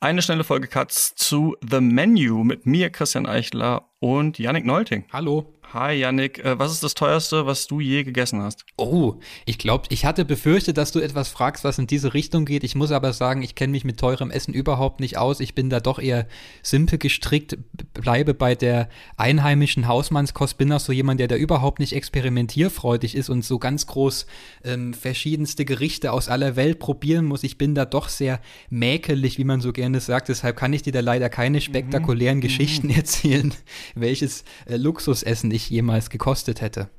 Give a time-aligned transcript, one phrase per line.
[0.00, 5.04] Eine schnelle Folge Cuts zu The Menu mit mir, Christian Eichler und Yannick Neulting.
[5.12, 5.58] Hallo.
[5.74, 8.64] Hi Yannick, äh, was ist das teuerste, was du je gegessen hast?
[8.78, 12.64] Oh, ich glaube, ich hatte befürchtet, dass du etwas fragst, was in diese Richtung geht.
[12.64, 15.40] Ich muss aber sagen, ich kenne mich mit teurem Essen überhaupt nicht aus.
[15.40, 16.26] Ich bin da doch eher
[16.62, 17.58] simpel gestrickt,
[17.92, 23.28] bleibe bei der einheimischen Hausmannskost, bin auch so jemand, der da überhaupt nicht experimentierfreudig ist
[23.28, 24.24] und so ganz groß
[24.64, 27.44] ähm, verschiedenste Gerichte aus aller Welt probieren muss.
[27.44, 28.40] Ich bin da doch sehr
[28.70, 30.30] mäkelig, wie man so gerne sagt.
[30.30, 32.42] Deshalb kann ich dir da leider keine spektakulären mhm.
[32.42, 33.52] Geschichten erzählen,
[33.94, 36.90] welches äh, Luxusessen ich jemals gekostet hätte.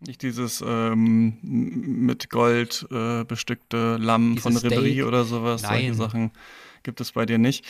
[0.00, 5.62] Nicht dieses ähm, mit Gold äh, bestückte Lamm dieses von Ribery oder sowas.
[5.62, 5.80] Nein.
[5.80, 6.30] Solche Sachen
[6.82, 7.66] gibt es bei dir nicht.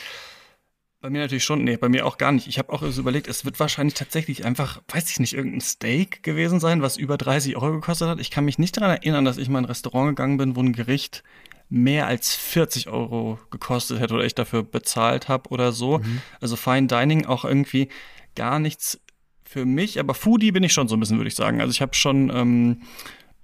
[1.00, 2.46] Bei mir natürlich schon, nee, bei mir auch gar nicht.
[2.46, 6.22] Ich habe auch so überlegt, es wird wahrscheinlich tatsächlich einfach, weiß ich nicht, irgendein Steak
[6.22, 8.20] gewesen sein, was über 30 Euro gekostet hat.
[8.20, 10.60] Ich kann mich nicht daran erinnern, dass ich mal in ein Restaurant gegangen bin, wo
[10.60, 11.24] ein Gericht
[11.70, 15.98] mehr als 40 Euro gekostet hätte oder ich dafür bezahlt habe oder so.
[15.98, 16.20] Mhm.
[16.40, 17.88] Also Fine Dining auch irgendwie
[18.40, 18.98] gar nichts
[19.44, 21.60] für mich, aber Foodie bin ich schon so ein bisschen, würde ich sagen.
[21.60, 22.82] Also ich habe schon ähm,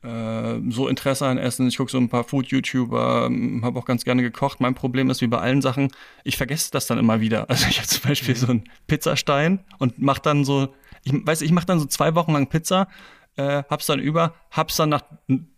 [0.03, 1.69] äh, so Interesse an Essen.
[1.69, 4.59] Ich gucke so ein paar Food-YouTuber, ähm, habe auch ganz gerne gekocht.
[4.59, 5.91] Mein Problem ist, wie bei allen Sachen,
[6.25, 7.45] ich vergesse das dann immer wieder.
[7.51, 8.39] Also ich habe zum Beispiel mhm.
[8.39, 12.33] so einen Pizzastein und mache dann so, ich weiß, ich mache dann so zwei Wochen
[12.33, 12.89] lang Pizza,
[13.37, 15.03] äh, hab's dann über, hab's dann nach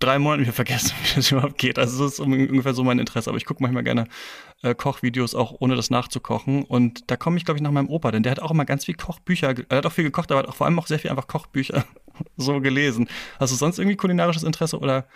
[0.01, 1.79] drei Monaten wieder vergessen, wie das überhaupt geht.
[1.79, 3.31] Also das ist ungefähr so mein Interesse.
[3.31, 4.09] Aber ich gucke manchmal gerne
[4.63, 6.65] äh, Kochvideos auch ohne das nachzukochen.
[6.65, 8.85] Und da komme ich, glaube ich, nach meinem Opa, denn der hat auch immer ganz
[8.85, 11.11] viel Kochbücher, er hat auch viel gekocht, aber hat auch vor allem auch sehr viel
[11.11, 11.85] einfach Kochbücher
[12.37, 13.09] so gelesen.
[13.39, 15.07] Hast du sonst irgendwie kulinarisches Interesse oder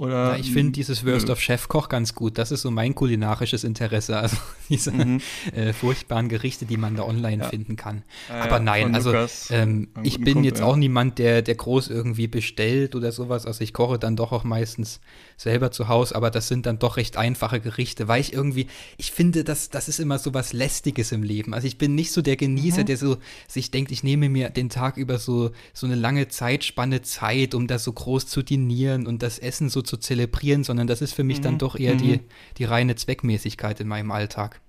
[0.00, 2.38] oder, ja, ich finde dieses Würst of Chefkoch ganz gut.
[2.38, 4.18] Das ist so mein kulinarisches Interesse.
[4.30, 4.36] Also
[4.68, 5.20] diese mhm.
[5.54, 7.48] äh, furchtbaren Gerichte, die man da online ja.
[7.48, 8.02] finden kann.
[8.28, 9.12] Ja, Aber nein, also
[9.50, 13.46] ähm, ich bin Kumpel, jetzt auch niemand, der, der groß irgendwie bestellt oder sowas.
[13.46, 15.00] Also ich koche dann doch auch meistens
[15.36, 19.10] selber zu Hause, aber das sind dann doch recht einfache Gerichte, weil ich irgendwie, ich
[19.10, 21.54] finde, das, das ist immer so was Lästiges im Leben.
[21.54, 22.86] Also ich bin nicht so der Genießer, mhm.
[22.86, 23.16] der so
[23.48, 27.68] sich denkt, ich nehme mir den Tag über so, so eine lange Zeitspanne Zeit, um
[27.68, 31.22] das so groß zu dinieren und das Essen so zu zelebrieren, sondern das ist für
[31.22, 31.42] mich mhm.
[31.42, 31.98] dann doch eher mhm.
[31.98, 32.20] die,
[32.58, 34.60] die reine Zweckmäßigkeit in meinem Alltag.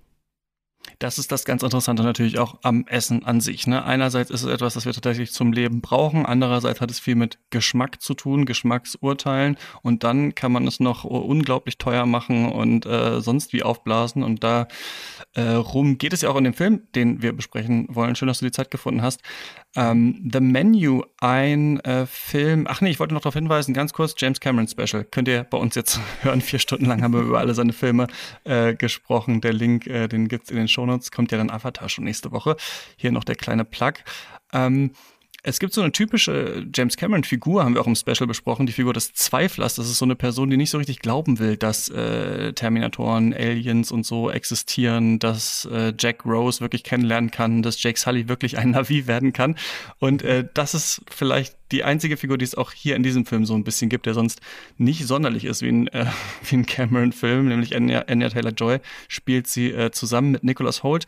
[0.99, 3.65] Das ist das ganz Interessante natürlich auch am Essen an sich.
[3.67, 3.83] Ne?
[3.83, 6.25] Einerseits ist es etwas, das wir tatsächlich zum Leben brauchen.
[6.25, 9.57] Andererseits hat es viel mit Geschmack zu tun, Geschmacksurteilen.
[9.81, 14.23] Und dann kann man es noch unglaublich teuer machen und äh, sonst wie aufblasen.
[14.23, 14.67] Und da
[15.33, 18.15] äh, rum geht es ja auch in dem Film, den wir besprechen wollen.
[18.15, 19.21] Schön, dass du die Zeit gefunden hast.
[19.75, 22.65] Ähm, The Menu, ein äh, Film.
[22.67, 25.05] Ach nee, ich wollte noch darauf hinweisen, ganz kurz, James Cameron Special.
[25.05, 26.41] Könnt ihr bei uns jetzt hören.
[26.41, 28.07] Vier Stunden lang haben wir über alle seine Filme
[28.43, 29.39] äh, gesprochen.
[29.39, 31.11] Der Link, äh, den gibt's in den Shownotes.
[31.11, 32.57] Kommt ja dann Avatar schon nächste Woche.
[32.97, 33.93] Hier noch der kleine Plug.
[34.51, 34.91] Ähm,
[35.43, 38.93] es gibt so eine typische James Cameron-Figur, haben wir auch im Special besprochen, die Figur
[38.93, 39.75] des Zweiflers.
[39.75, 43.91] Das ist so eine Person, die nicht so richtig glauben will, dass äh, Terminatoren, Aliens
[43.91, 48.71] und so existieren, dass äh, Jack Rose wirklich kennenlernen kann, dass Jake Sully wirklich ein
[48.71, 49.55] Navi werden kann.
[49.97, 53.45] Und äh, das ist vielleicht die einzige Figur, die es auch hier in diesem Film
[53.45, 54.41] so ein bisschen gibt, der sonst
[54.77, 56.05] nicht sonderlich ist wie ein, äh,
[56.49, 61.05] wie ein Cameron-Film, nämlich Anya, Anya Taylor-Joy spielt sie äh, zusammen mit Nicholas Holt,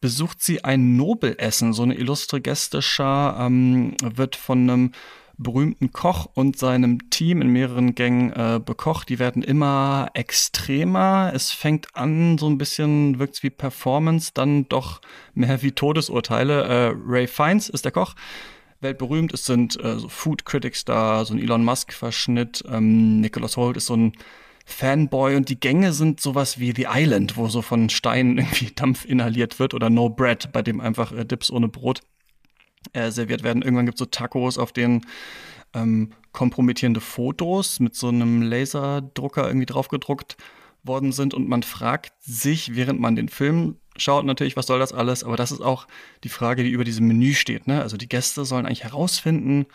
[0.00, 4.92] besucht sie ein Nobelessen, so eine illustre Gästeschar, ähm, wird von einem
[5.38, 9.08] berühmten Koch und seinem Team in mehreren Gängen äh, bekocht.
[9.08, 11.32] Die werden immer extremer.
[11.34, 15.00] Es fängt an, so ein bisschen wirkt wie Performance, dann doch
[15.34, 16.64] mehr wie Todesurteile.
[16.64, 18.14] Äh, Ray Fiennes ist der Koch
[18.82, 19.32] weltberühmt.
[19.32, 22.64] Es sind äh, so Food Critics da, so ein Elon Musk-Verschnitt.
[22.68, 24.12] Ähm, Nicholas Holt ist so ein
[24.64, 29.04] Fanboy und die Gänge sind sowas wie The Island, wo so von Steinen irgendwie Dampf
[29.04, 32.00] inhaliert wird oder No Bread, bei dem einfach äh, Dips ohne Brot
[32.92, 33.62] äh, serviert werden.
[33.62, 35.06] Irgendwann gibt es so Tacos, auf denen
[35.74, 40.36] ähm, kompromittierende Fotos mit so einem Laserdrucker irgendwie draufgedruckt
[40.82, 44.92] worden sind und man fragt sich, während man den Film schaut natürlich, was soll das
[44.92, 45.86] alles, aber das ist auch
[46.24, 47.66] die Frage, die über diesem Menü steht.
[47.66, 47.82] Ne?
[47.82, 49.66] Also die Gäste sollen eigentlich herausfinden,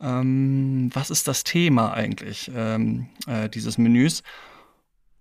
[0.00, 4.22] ähm, was ist das Thema eigentlich ähm, äh, dieses Menüs.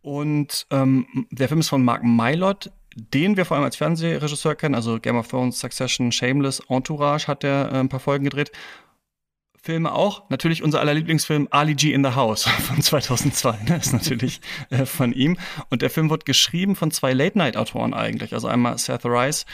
[0.01, 4.75] Und ähm, der Film ist von Mark Mylod, den wir vor allem als Fernsehregisseur kennen,
[4.75, 8.51] also Game of Thrones, Succession, Shameless, Entourage hat er äh, ein paar Folgen gedreht.
[9.67, 10.29] Filme auch.
[10.29, 13.63] Natürlich unser aller Lieblingsfilm Ali G in the House von 2002.
[13.67, 13.75] Ne?
[13.75, 15.37] Ist natürlich äh, von ihm.
[15.69, 18.33] Und der Film wird geschrieben von zwei Late-Night-Autoren eigentlich.
[18.33, 19.45] Also einmal Seth Rice,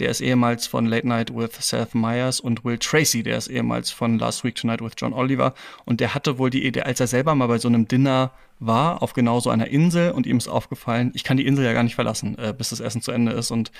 [0.00, 3.90] der ist ehemals von Late Night with Seth Meyers und Will Tracy, der ist ehemals
[3.90, 5.54] von Last Week Tonight with John Oliver.
[5.86, 9.02] Und der hatte wohl die Idee, als er selber mal bei so einem Dinner war,
[9.02, 11.84] auf genau so einer Insel und ihm ist aufgefallen, ich kann die Insel ja gar
[11.84, 13.50] nicht verlassen, äh, bis das Essen zu Ende ist.
[13.50, 13.72] Und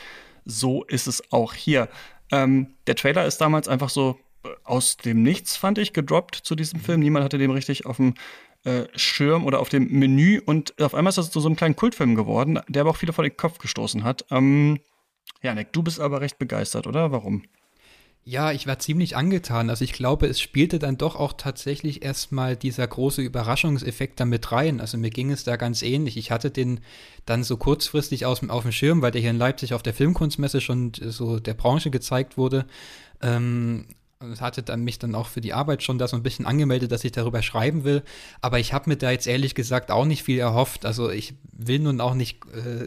[0.47, 1.91] so ist es auch hier.
[2.33, 4.19] Ähm, der Trailer ist damals einfach so
[4.65, 7.01] aus dem Nichts, fand ich, gedroppt zu diesem Film.
[7.01, 8.15] Niemand hatte dem richtig auf dem
[8.65, 11.77] äh, Schirm oder auf dem Menü und auf einmal ist das zu so einem kleinen
[11.77, 14.25] Kultfilm geworden, der aber auch viele vor den Kopf gestoßen hat.
[14.31, 14.81] Ähm,
[15.43, 17.13] Janek, du bist aber recht begeistert, oder?
[17.13, 17.43] Warum?
[18.27, 19.69] Ja, ich war ziemlich angetan.
[19.69, 24.81] Also ich glaube, es spielte dann doch auch tatsächlich erstmal dieser große Überraschungseffekt damit rein.
[24.81, 26.17] Also mir ging es da ganz ähnlich.
[26.17, 26.81] Ich hatte den
[27.27, 30.63] dann so kurzfristig aus, auf dem Schirm, weil der hier in Leipzig auf der Filmkunstmesse
[30.63, 32.65] schon so der Branche gezeigt wurde.
[33.21, 33.85] Ähm,
[34.41, 37.05] hatte dann mich dann auch für die Arbeit schon da so ein bisschen angemeldet, dass
[37.05, 38.03] ich darüber schreiben will.
[38.41, 40.87] Aber ich habe mir da jetzt ehrlich gesagt auch nicht viel erhofft.
[40.87, 42.87] Also ich will nun auch nicht äh,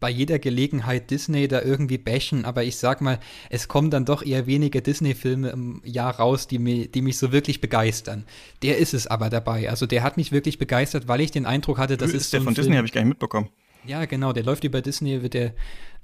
[0.00, 4.22] bei jeder Gelegenheit Disney da irgendwie bashen, aber ich sag mal, es kommen dann doch
[4.22, 8.24] eher weniger Disney-Filme im Jahr raus, die, mir, die mich so wirklich begeistern.
[8.62, 9.70] Der ist es aber dabei.
[9.70, 12.40] Also der hat mich wirklich begeistert, weil ich den Eindruck hatte, das ist, ist der
[12.40, 13.48] so von Film, Disney, habe ich gar nicht mitbekommen.
[13.86, 15.54] Ja, genau, der läuft über Disney, wird der,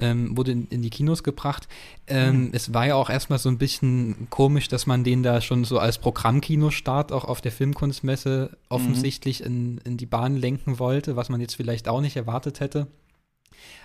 [0.00, 1.68] ähm, wurde in, in, die Kinos gebracht.
[2.06, 2.50] Ähm, mhm.
[2.52, 5.78] Es war ja auch erstmal so ein bisschen komisch, dass man den da schon so
[5.78, 9.46] als Programmkinostart auch auf der Filmkunstmesse offensichtlich mhm.
[9.46, 12.86] in, in die Bahn lenken wollte, was man jetzt vielleicht auch nicht erwartet hätte.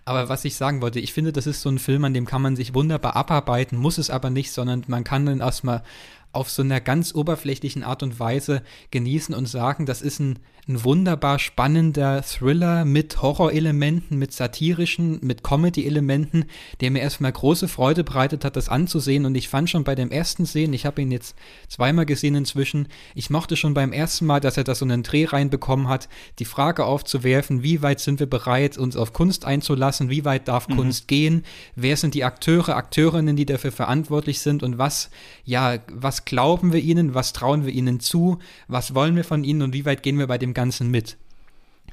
[0.06, 2.42] Aber was ich sagen wollte, ich finde, das ist so ein Film, an dem kann
[2.42, 5.84] man sich wunderbar abarbeiten, muss es aber nicht, sondern man kann dann erstmal
[6.32, 10.84] auf so einer ganz oberflächlichen Art und Weise genießen und sagen, das ist ein, ein
[10.84, 16.46] wunderbar spannender Thriller mit Horrorelementen, mit satirischen, mit Comedy-Elementen,
[16.82, 19.26] der mir erstmal große Freude bereitet hat, das anzusehen.
[19.26, 21.36] Und ich fand schon bei dem ersten Sehen, ich habe ihn jetzt
[21.68, 25.26] zweimal gesehen inzwischen, ich mochte schon beim ersten Mal, dass er da so einen Dreh
[25.26, 26.10] reinbekommen hat,
[26.40, 30.68] die Frage aufzuwerfen, wie weit sind wir bereit, uns auf Kunst einzulassen, wie weit darf
[30.68, 30.78] mhm.
[30.78, 31.44] Kunst gehen,
[31.76, 35.12] wer sind die Akteure, Akteurinnen, die dafür verantwortlich sind und was,
[35.44, 39.62] ja, was glauben wir ihnen, was trauen wir ihnen zu, was wollen wir von ihnen
[39.62, 41.18] und wie weit gehen wir bei dem Ganzen mit.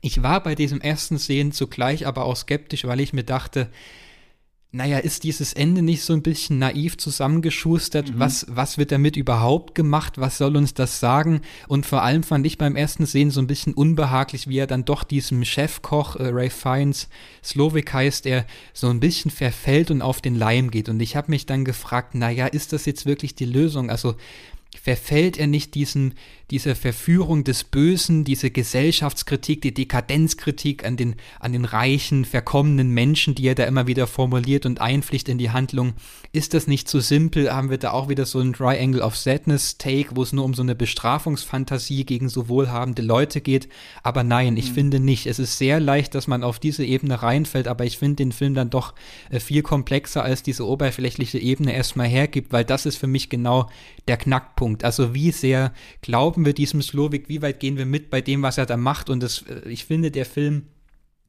[0.01, 3.69] Ich war bei diesem ersten Sehen zugleich aber auch skeptisch, weil ich mir dachte,
[4.75, 8.15] naja, ist dieses Ende nicht so ein bisschen naiv zusammengeschustert?
[8.15, 8.19] Mhm.
[8.19, 10.15] Was, was wird damit überhaupt gemacht?
[10.17, 11.43] Was soll uns das sagen?
[11.69, 14.87] Und vor allem fand ich beim ersten Sehen so ein bisschen unbehaglich, wie er dann
[14.87, 17.11] doch diesem Chefkoch, äh, Ray Fiennes,
[17.45, 20.89] Slovik heißt er, so ein bisschen verfällt und auf den Leim geht.
[20.89, 23.91] Und ich habe mich dann gefragt, naja, ist das jetzt wirklich die Lösung?
[23.91, 24.17] Also
[24.81, 26.15] verfällt er nicht diesen,
[26.51, 33.35] dieser Verführung des Bösen, diese Gesellschaftskritik, die Dekadenzkritik an den, an den reichen, verkommenen Menschen,
[33.35, 35.95] die er da immer wieder formuliert und einpflicht in die Handlung.
[36.33, 37.53] Ist das nicht zu so simpel?
[37.53, 40.55] Haben wir da auch wieder so ein Triangle of Sadness Take, wo es nur um
[40.55, 43.69] so eine Bestrafungsfantasie gegen so wohlhabende Leute geht?
[44.03, 44.75] Aber nein, ich mhm.
[44.75, 45.27] finde nicht.
[45.27, 48.55] Es ist sehr leicht, dass man auf diese Ebene reinfällt, aber ich finde den Film
[48.55, 48.95] dann doch
[49.31, 53.69] äh, viel komplexer, als diese oberflächliche Ebene erstmal hergibt, weil das ist für mich genau
[54.09, 54.62] der Knackpunkt.
[54.83, 58.59] Also wie sehr glauben wir diesem Slowik, wie weit gehen wir mit bei dem, was
[58.59, 59.11] er da macht.
[59.11, 60.67] Und das, äh, ich finde, der Film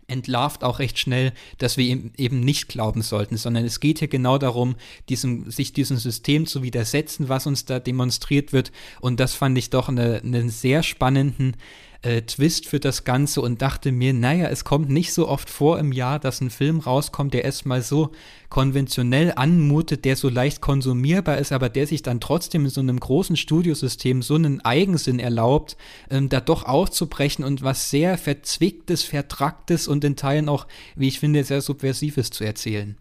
[0.07, 4.07] entlarvt auch recht schnell, dass wir ihm eben nicht glauben sollten, sondern es geht hier
[4.07, 4.75] genau darum,
[5.09, 8.71] diesem, sich diesem System zu widersetzen, was uns da demonstriert wird.
[9.01, 11.56] Und das fand ich doch eine, einen sehr spannenden
[12.04, 15.80] äh, Twist für das Ganze und dachte mir, naja, es kommt nicht so oft vor
[15.80, 18.12] im Jahr, dass ein Film rauskommt, der erstmal so
[18.50, 23.00] konventionell anmutet, der so leicht konsumierbar ist, aber der sich dann trotzdem in so einem
[23.00, 25.76] großen Studiosystem so einen Eigensinn erlaubt,
[26.10, 31.20] ähm, da doch auszubrechen und was sehr verzwicktes, vertracktes und in Teilen auch, wie ich
[31.20, 32.98] finde, sehr subversives zu erzählen.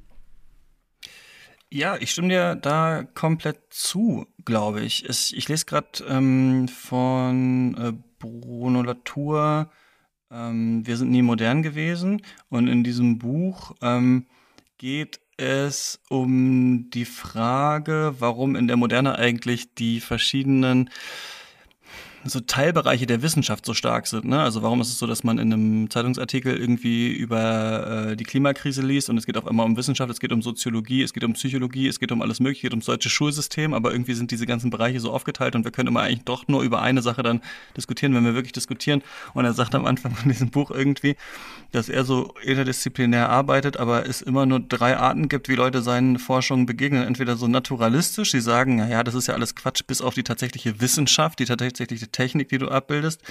[1.75, 5.09] Ja, ich stimme dir da komplett zu, glaube ich.
[5.09, 9.71] Ich, ich lese gerade ähm, von äh, Bruno Latour,
[10.31, 12.21] ähm, Wir sind nie modern gewesen.
[12.51, 14.27] Und in diesem Buch ähm,
[14.77, 20.91] geht es um die Frage, warum in der Moderne eigentlich die verschiedenen
[22.25, 24.25] so Teilbereiche der Wissenschaft so stark sind.
[24.25, 24.41] Ne?
[24.41, 28.83] Also warum ist es so, dass man in einem Zeitungsartikel irgendwie über äh, die Klimakrise
[28.83, 31.33] liest und es geht auf einmal um Wissenschaft, es geht um Soziologie, es geht um
[31.33, 34.47] Psychologie, es geht um alles Mögliche, es geht ums deutsche Schulsystem, aber irgendwie sind diese
[34.47, 37.41] ganzen Bereiche so aufgeteilt und wir können immer eigentlich doch nur über eine Sache dann
[37.77, 39.03] diskutieren, wenn wir wirklich diskutieren.
[39.35, 41.17] Und er sagt am Anfang von diesem Buch irgendwie,
[41.73, 46.19] dass er so interdisziplinär arbeitet, aber es immer nur drei Arten gibt, wie Leute seinen
[46.19, 47.03] Forschungen begegnen.
[47.03, 50.81] Entweder so naturalistisch, sie sagen, ja, das ist ja alles Quatsch, bis auf die tatsächliche
[50.81, 53.23] Wissenschaft, die tatsächliche Technik, die du abbildest.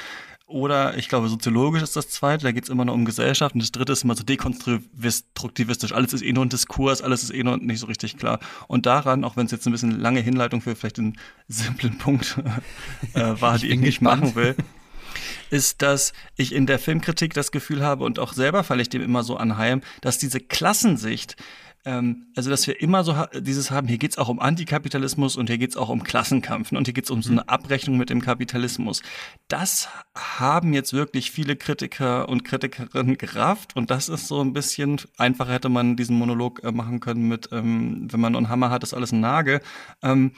[0.52, 3.56] Oder ich glaube, soziologisch ist das zweite, da geht es immer nur um Gesellschaft.
[3.56, 5.94] Und das dritte ist immer so dekonstruktivistisch.
[5.94, 8.40] Alles ist eh nur ein Diskurs, alles ist eh nur nicht so richtig klar.
[8.68, 12.38] Und daran, auch wenn es jetzt ein bisschen lange Hinleitung für vielleicht einen simplen Punkt
[13.14, 14.56] äh, war, die ich nicht machen will,
[15.50, 19.02] ist, dass ich in der Filmkritik das Gefühl habe und auch selber falle ich dem
[19.02, 21.38] immer so anheim, dass diese Klassensicht
[21.86, 25.50] ähm, also dass wir immer so ha dieses haben, hier geht's auch um Antikapitalismus und
[25.50, 27.50] hier geht's auch um Klassenkampf und hier geht's um so eine mhm.
[27.50, 29.02] Abrechnung mit dem Kapitalismus.
[29.48, 35.02] Das haben jetzt wirklich viele Kritiker und Kritikerinnen gerafft und das ist so ein bisschen,
[35.18, 38.84] einfacher hätte man diesen Monolog äh, machen können mit, ähm, wenn man einen Hammer hat,
[38.84, 39.62] ist alles ein Nagel.
[40.04, 40.32] Ähm,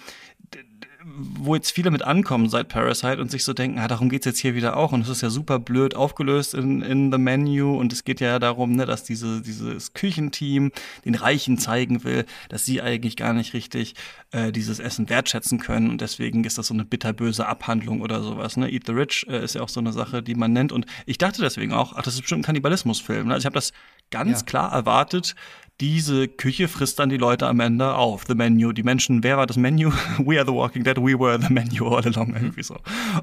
[1.06, 4.40] wo jetzt viele mit ankommen seit Parasite und sich so denken, ah, darum geht's jetzt
[4.40, 7.92] hier wieder auch und es ist ja super blöd aufgelöst in, in The Menu und
[7.92, 10.72] es geht ja darum, ne, dass diese, dieses Küchenteam
[11.06, 13.96] den Reichen zeigen will, dass sie eigentlich gar nicht richtig
[14.32, 18.58] äh, dieses Essen wertschätzen können und deswegen ist das so eine bitterböse Abhandlung oder sowas.
[18.58, 18.72] Ne?
[18.72, 21.18] Eat the Rich äh, ist ja auch so eine Sache, die man nennt und ich
[21.18, 23.28] dachte deswegen auch, ach, das ist bestimmt ein Kannibalismusfilm.
[23.28, 23.34] Ne?
[23.34, 23.74] Also ich habe das
[24.10, 24.46] ganz ja.
[24.46, 25.36] klar erwartet,
[25.82, 28.26] diese Küche frisst dann die Leute am Ende auf.
[28.28, 28.72] The Menu.
[28.72, 29.92] Die Menschen, wer war das Menu?
[30.20, 32.78] We are the Walking Dead, we were the Menu all along, irgendwie so.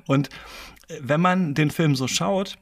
[0.06, 0.28] Und
[0.88, 2.58] äh, wenn man den Film so schaut,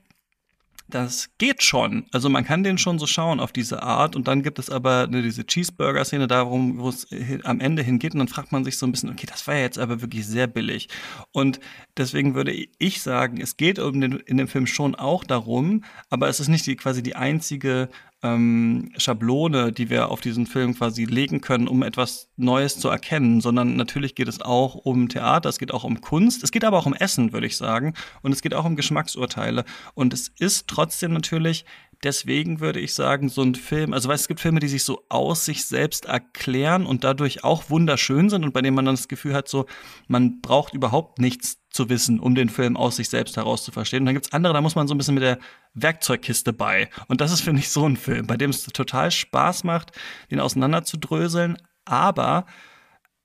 [0.89, 2.07] das geht schon.
[2.13, 5.07] Also man kann den schon so schauen auf diese Art und dann gibt es aber
[5.07, 7.07] ne, diese Cheeseburger-Szene darum, wo es
[7.45, 9.61] am Ende hingeht und dann fragt man sich so ein bisschen, okay, das war ja
[9.61, 10.89] jetzt aber wirklich sehr billig.
[11.31, 11.61] Und
[11.97, 16.49] deswegen würde ich sagen, es geht in dem Film schon auch darum, aber es ist
[16.49, 17.91] nicht die, quasi die einzige
[18.23, 23.41] ähm, Schablone, die wir auf diesen Film quasi legen können, um etwas Neues zu erkennen,
[23.41, 26.79] sondern natürlich geht es auch um Theater, es geht auch um Kunst, es geht aber
[26.79, 29.65] auch um Essen, würde ich sagen, und es geht auch um Geschmacksurteile.
[29.95, 31.65] Und es ist trotzdem natürlich
[32.05, 35.05] deswegen würde ich sagen, so ein Film, also weißt, es gibt Filme, die sich so
[35.09, 39.09] aus sich selbst erklären und dadurch auch wunderschön sind und bei denen man dann das
[39.09, 39.67] Gefühl hat, so,
[40.07, 44.01] man braucht überhaupt nichts zu wissen, um den Film aus sich selbst heraus zu verstehen.
[44.01, 45.39] Und dann gibt's andere, da muss man so ein bisschen mit der
[45.75, 46.89] Werkzeugkiste bei.
[47.09, 49.93] Und das ist, finde ich, so ein Film, bei dem es total Spaß macht,
[50.31, 52.47] den auseinanderzudröseln, aber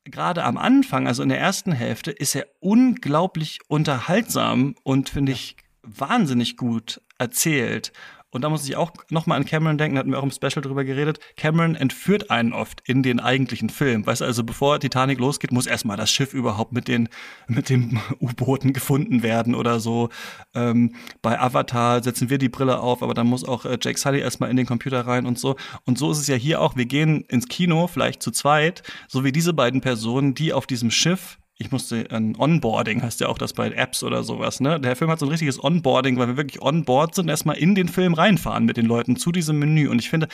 [0.05, 5.57] gerade am Anfang, also in der ersten Hälfte, ist er unglaublich unterhaltsam und finde ich
[5.83, 7.91] wahnsinnig gut erzählt.
[8.33, 10.61] Und da muss ich auch nochmal an Cameron denken, da hatten wir auch im Special
[10.61, 11.19] drüber geredet.
[11.37, 14.05] Cameron entführt einen oft in den eigentlichen Film.
[14.05, 17.09] Weißt du, also bevor Titanic losgeht, muss erstmal das Schiff überhaupt mit den,
[17.47, 20.09] mit den U-Booten gefunden werden oder so.
[20.55, 24.19] Ähm, bei Avatar setzen wir die Brille auf, aber dann muss auch äh, Jake Sully
[24.19, 25.55] erstmal in den Computer rein und so.
[25.85, 26.75] Und so ist es ja hier auch.
[26.75, 30.89] Wir gehen ins Kino, vielleicht zu zweit, so wie diese beiden Personen, die auf diesem
[30.89, 34.79] Schiff ich musste ein Onboarding, heißt ja auch das bei Apps oder sowas, ne?
[34.79, 37.73] Der Film hat so ein richtiges Onboarding, weil wir wirklich on board sind, erstmal in
[37.73, 39.87] den Film reinfahren mit den Leuten zu diesem Menü.
[39.87, 40.27] Und ich finde,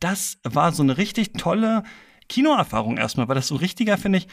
[0.00, 1.82] das war so eine richtig tolle
[2.30, 4.28] Kinoerfahrung erstmal, weil das so richtiger, finde ich,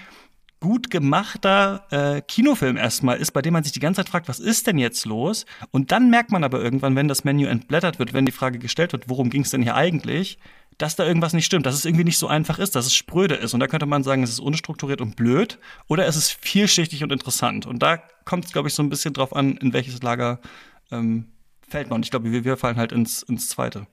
[0.60, 4.40] gut gemachter äh, Kinofilm erstmal ist, bei dem man sich die ganze Zeit fragt, was
[4.40, 5.46] ist denn jetzt los?
[5.72, 8.92] Und dann merkt man aber irgendwann, wenn das Menü entblättert wird, wenn die Frage gestellt
[8.92, 10.40] wird, worum ging es denn hier eigentlich,
[10.78, 13.36] dass da irgendwas nicht stimmt, dass es irgendwie nicht so einfach ist, dass es spröde
[13.36, 13.54] ist.
[13.54, 17.12] Und da könnte man sagen, es ist unstrukturiert und blöd oder es ist vielschichtig und
[17.12, 17.66] interessant.
[17.66, 20.40] Und da kommt es, glaube ich, so ein bisschen drauf an, in welches Lager
[20.92, 21.28] ähm,
[21.68, 21.98] fällt man.
[21.98, 23.88] Und ich glaube, wir, wir fallen halt ins, ins zweite.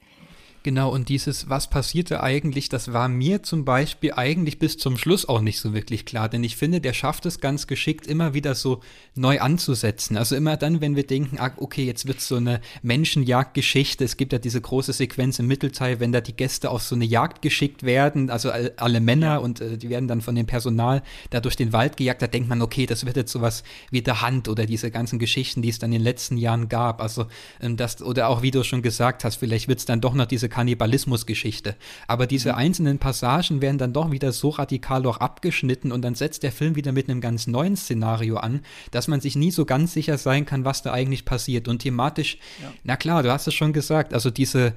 [0.64, 5.28] Genau, und dieses, was passierte eigentlich, das war mir zum Beispiel eigentlich bis zum Schluss
[5.28, 8.54] auch nicht so wirklich klar, denn ich finde, der schafft es ganz geschickt, immer wieder
[8.54, 8.80] so
[9.14, 10.16] neu anzusetzen.
[10.16, 14.32] Also immer dann, wenn wir denken, ah, okay, jetzt wird so eine Menschenjagdgeschichte, es gibt
[14.32, 17.82] ja diese große Sequenz im Mittelteil, wenn da die Gäste auf so eine Jagd geschickt
[17.82, 19.36] werden, also alle Männer ja.
[19.36, 22.48] und äh, die werden dann von dem Personal da durch den Wald gejagt, da denkt
[22.48, 25.78] man, okay, das wird jetzt sowas wie der Hand oder diese ganzen Geschichten, die es
[25.78, 27.02] dann in den letzten Jahren gab.
[27.02, 27.26] Also
[27.60, 30.24] ähm, das, oder auch wie du schon gesagt hast, vielleicht wird es dann doch noch
[30.24, 31.74] diese Kannibalismusgeschichte.
[32.06, 32.58] Aber diese mhm.
[32.58, 36.76] einzelnen Passagen werden dann doch wieder so radikal auch abgeschnitten und dann setzt der Film
[36.76, 38.60] wieder mit einem ganz neuen Szenario an,
[38.92, 41.66] dass man sich nie so ganz sicher sein kann, was da eigentlich passiert.
[41.66, 42.72] Und thematisch, ja.
[42.84, 44.74] na klar, du hast es schon gesagt, also diese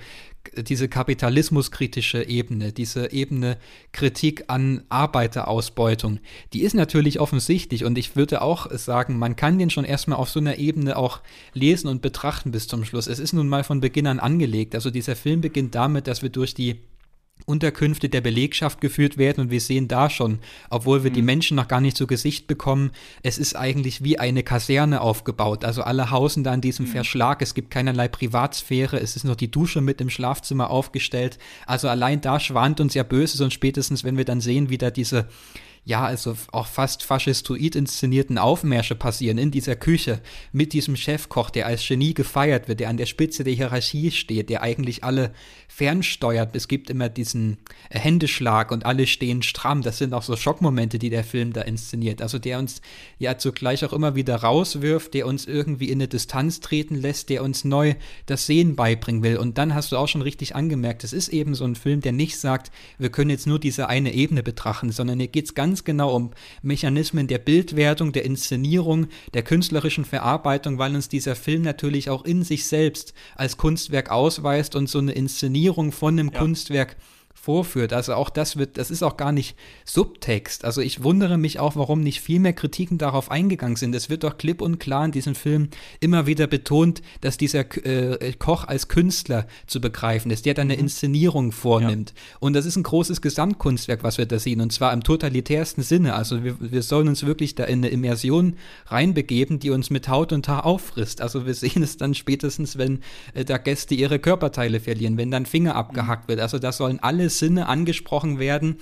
[0.55, 3.57] diese kapitalismuskritische Ebene, diese Ebene
[3.91, 6.19] Kritik an Arbeiterausbeutung,
[6.53, 10.29] die ist natürlich offensichtlich und ich würde auch sagen, man kann den schon erstmal auf
[10.29, 11.21] so einer Ebene auch
[11.53, 13.07] lesen und betrachten bis zum Schluss.
[13.07, 14.75] Es ist nun mal von Beginn an angelegt.
[14.75, 16.79] Also dieser Film beginnt damit, dass wir durch die
[17.45, 20.39] Unterkünfte der Belegschaft geführt werden und wir sehen da schon,
[20.69, 21.15] obwohl wir mhm.
[21.15, 22.91] die Menschen noch gar nicht zu Gesicht bekommen,
[23.23, 25.63] es ist eigentlich wie eine Kaserne aufgebaut.
[25.63, 26.91] Also alle hausen da in diesem mhm.
[26.91, 31.39] Verschlag, es gibt keinerlei Privatsphäre, es ist nur die Dusche mit im Schlafzimmer aufgestellt.
[31.65, 34.91] Also allein da schwant uns ja Böses und spätestens, wenn wir dann sehen, wie da
[34.91, 35.27] diese
[35.87, 40.19] ja, also auch fast faschistoid inszenierten Aufmärsche passieren in dieser Küche
[40.51, 44.49] mit diesem Chefkoch, der als Genie gefeiert wird, der an der Spitze der Hierarchie steht,
[44.49, 45.31] der eigentlich alle
[45.77, 46.55] fernsteuert.
[46.55, 47.57] Es gibt immer diesen
[47.91, 49.83] äh, Händeschlag und alle stehen stramm.
[49.83, 52.23] Das sind auch so Schockmomente, die der Film da inszeniert.
[52.23, 52.81] Also der uns
[53.19, 57.43] ja zugleich auch immer wieder rauswirft, der uns irgendwie in eine Distanz treten lässt, der
[57.43, 57.93] uns neu
[58.25, 59.37] das Sehen beibringen will.
[59.37, 62.11] Und dann hast du auch schon richtig angemerkt, es ist eben so ein Film, der
[62.11, 65.83] nicht sagt, wir können jetzt nur diese eine Ebene betrachten, sondern hier geht es ganz
[65.83, 66.31] genau um
[66.63, 72.43] Mechanismen der Bildwertung, der Inszenierung, der künstlerischen Verarbeitung, weil uns dieser Film natürlich auch in
[72.43, 76.39] sich selbst als Kunstwerk ausweist und so eine Inszenierung von einem ja.
[76.39, 76.95] Kunstwerk
[77.39, 77.93] vorführt.
[77.93, 80.65] Also auch das wird, das ist auch gar nicht Subtext.
[80.65, 83.95] Also ich wundere mich auch, warum nicht viel mehr Kritiken darauf eingegangen sind.
[83.95, 85.69] Es wird doch klipp und klar in diesem Film
[86.01, 90.73] immer wieder betont, dass dieser äh, Koch als Künstler zu begreifen ist, der dann eine
[90.73, 90.81] mhm.
[90.81, 92.13] Inszenierung vornimmt.
[92.15, 92.37] Ja.
[92.41, 96.15] Und das ist ein großes Gesamtkunstwerk, was wir da sehen, und zwar im totalitärsten Sinne.
[96.15, 98.55] Also wir, wir sollen uns wirklich da in eine Immersion
[98.87, 101.21] reinbegeben, die uns mit Haut und Haar auffrisst.
[101.21, 102.99] Also wir sehen es dann spätestens, wenn
[103.35, 106.39] äh, da Gäste ihre Körperteile verlieren, wenn dann Finger abgehackt wird.
[106.39, 108.77] Also da sollen alle Sinne angesprochen werden.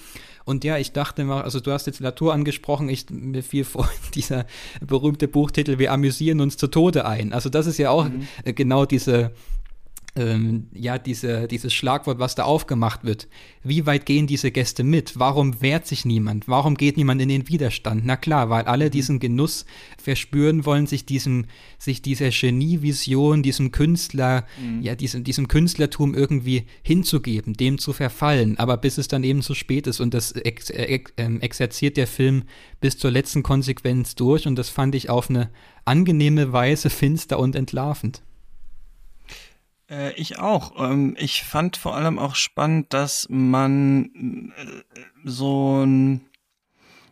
[0.46, 3.90] Und ja, ich dachte mal, also du hast jetzt Latour angesprochen, ich, mir fiel vor
[4.14, 4.46] dieser
[4.80, 7.34] berühmte Buchtitel, wir amüsieren uns zu Tode ein.
[7.34, 8.28] Also das ist ja auch mhm.
[8.44, 9.32] genau diese,
[10.18, 13.28] ähm, ja, diese, dieses Schlagwort, was da aufgemacht wird.
[13.64, 15.20] Wie weit gehen diese Gäste mit?
[15.20, 16.48] Warum wehrt sich niemand?
[16.48, 18.06] Warum geht niemand in den Widerstand?
[18.06, 18.92] Na klar, weil alle mhm.
[18.92, 19.66] diesen Genuss
[20.02, 21.46] verspüren wollen, sich diesem,
[21.78, 24.82] sich dieser Genievision, diesem Künstler, mhm.
[24.82, 28.58] ja, diesem, diesem Künstlertum irgendwie hinzugeben, dem zu verfallen.
[28.58, 32.08] Aber bis es dann eben zu spät ist und das ex, ex, äh, exerziert der
[32.08, 32.44] Film
[32.80, 35.50] bis zur letzten Konsequenz durch und das fand ich auf eine
[35.84, 38.22] angenehme Weise finster und entlarvend.
[39.90, 40.74] Äh, ich auch.
[40.80, 44.64] Ähm, ich fand vor allem auch spannend, dass man äh,
[45.24, 46.22] so ein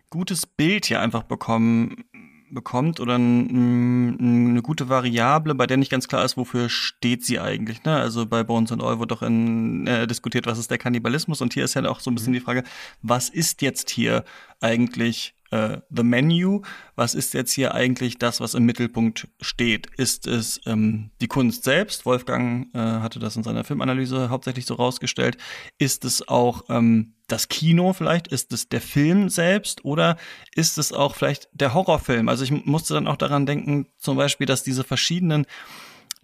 [0.10, 2.06] gutes Bild hier einfach bekommen
[2.54, 7.40] bekommt oder ein, eine gute Variable, bei der nicht ganz klar ist, wofür steht sie
[7.40, 7.84] eigentlich.
[7.84, 7.96] Ne?
[7.96, 11.54] Also bei Bones and All wird doch in, äh, diskutiert, was ist der Kannibalismus und
[11.54, 12.38] hier ist ja auch so ein bisschen mhm.
[12.38, 12.64] die Frage,
[13.02, 14.24] was ist jetzt hier
[14.62, 16.62] eigentlich äh, The Menu.
[16.96, 19.88] Was ist jetzt hier eigentlich das, was im Mittelpunkt steht?
[19.98, 22.06] Ist es ähm, die Kunst selbst?
[22.06, 25.38] Wolfgang äh, hatte das in seiner Filmanalyse hauptsächlich so rausgestellt.
[25.78, 28.28] Ist es auch ähm, das Kino vielleicht?
[28.28, 29.86] Ist es der Film selbst?
[29.86, 30.18] Oder
[30.56, 32.30] ist es auch vielleicht der Horrorfilm?
[32.30, 35.46] Also ich musste dann auch daran denken, zum Beispiel, dass diese verschiedenen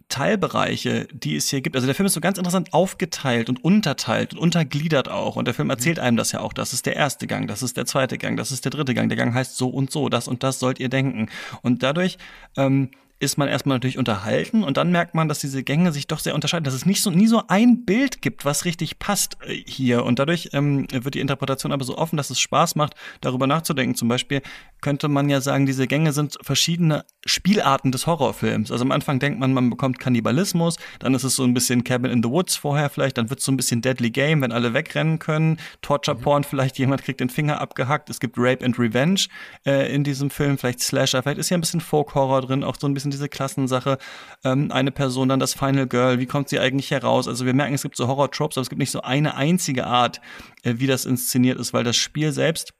[0.09, 1.75] Teilbereiche, die es hier gibt.
[1.75, 5.35] Also der Film ist so ganz interessant aufgeteilt und unterteilt und untergliedert auch.
[5.35, 6.53] Und der Film erzählt einem das ja auch.
[6.53, 9.07] Das ist der erste Gang, das ist der zweite Gang, das ist der dritte Gang.
[9.09, 11.29] Der Gang heißt so und so, das und das sollt ihr denken.
[11.61, 12.17] Und dadurch
[12.57, 12.89] ähm,
[13.19, 16.33] ist man erstmal natürlich unterhalten und dann merkt man, dass diese Gänge sich doch sehr
[16.33, 20.05] unterscheiden, dass es nicht so nie so ein Bild gibt, was richtig passt äh, hier
[20.05, 23.95] und dadurch ähm, wird die Interpretation aber so offen, dass es Spaß macht, darüber nachzudenken.
[23.95, 24.41] Zum Beispiel
[24.81, 28.71] könnte man ja sagen, diese Gänge sind verschiedene Spielarten des Horrorfilms.
[28.71, 32.11] Also am Anfang denkt man, man bekommt Kannibalismus, dann ist es so ein bisschen Cabin
[32.11, 34.73] in the Woods vorher vielleicht, dann wird es so ein bisschen Deadly Game, wenn alle
[34.73, 36.21] wegrennen können, Torture mhm.
[36.21, 39.25] Porn, vielleicht jemand kriegt den Finger abgehackt, es gibt Rape and Revenge
[39.65, 42.77] äh, in diesem Film, vielleicht Slasher, vielleicht ist hier ein bisschen Folk Horror drin, auch
[42.79, 43.97] so ein bisschen diese Klassensache.
[44.45, 47.27] Ähm, eine Person, dann das Final Girl, wie kommt sie eigentlich heraus?
[47.27, 50.21] Also wir merken, es gibt so Horror-Tropes, aber es gibt nicht so eine einzige Art,
[50.63, 52.73] äh, wie das inszeniert ist, weil das Spiel selbst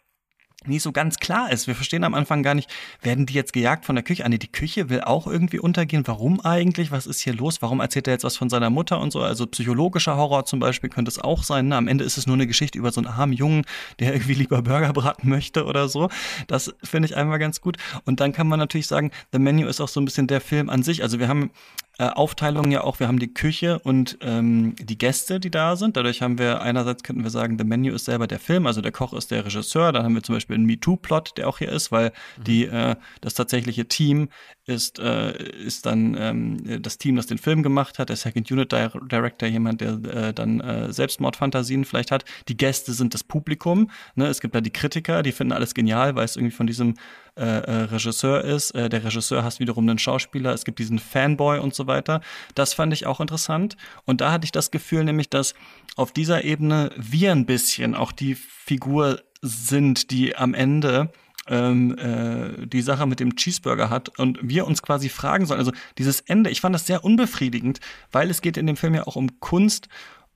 [0.65, 1.67] nicht so ganz klar ist.
[1.67, 2.69] Wir verstehen am Anfang gar nicht,
[3.02, 4.26] werden die jetzt gejagt von der Küche?
[4.26, 6.06] Ah, nee, die Küche will auch irgendwie untergehen.
[6.06, 6.91] Warum eigentlich?
[6.91, 7.62] Was ist hier los?
[7.62, 9.22] Warum erzählt er jetzt was von seiner Mutter und so?
[9.22, 11.69] Also psychologischer Horror zum Beispiel könnte es auch sein.
[11.69, 11.78] Ne?
[11.78, 13.65] Am Ende ist es nur eine Geschichte über so einen armen Jungen,
[14.00, 16.10] der irgendwie lieber Burger braten möchte oder so.
[16.48, 17.78] Das finde ich einmal ganz gut.
[18.06, 20.69] Und dann kann man natürlich sagen, The Menu ist auch so ein bisschen der Film
[20.69, 21.04] an sich.
[21.04, 21.52] Also wir haben
[22.00, 25.98] äh, Aufteilung ja auch, wir haben die Küche und ähm, die Gäste, die da sind.
[25.98, 28.94] Dadurch haben wir einerseits könnten wir sagen, The Menu ist selber der Film, also der
[28.94, 29.92] Koch ist der Regisseur.
[29.92, 32.44] Dann haben wir zum Beispiel einen MeToo-Plot, der auch hier ist, weil mhm.
[32.46, 34.30] die äh, das tatsächliche Team
[34.66, 38.08] ist äh, ist dann ähm, das Team, das den Film gemacht hat.
[38.08, 42.24] Der Second Unit Director, jemand, der äh, dann äh, Selbstmordfantasien vielleicht hat.
[42.48, 43.92] Die Gäste sind das Publikum.
[44.16, 44.28] Ne?
[44.28, 46.94] Es gibt da die Kritiker, die finden alles genial, weil es irgendwie von diesem
[47.39, 48.71] äh, äh, Regisseur ist.
[48.71, 50.54] Äh, der Regisseur hast wiederum einen Schauspieler.
[50.54, 52.21] Es gibt diesen Fanboy und so weiter.
[52.54, 53.78] Das fand ich auch interessant.
[54.06, 55.54] Und da hatte ich das Gefühl, nämlich, dass
[55.95, 61.12] auf dieser Ebene wir ein bisschen auch die Figur sind, die am Ende
[61.47, 65.60] ähm, äh, die Sache mit dem Cheeseburger hat und wir uns quasi fragen sollen.
[65.60, 67.80] Also dieses Ende, ich fand das sehr unbefriedigend,
[68.12, 69.88] weil es geht in dem Film ja auch um Kunst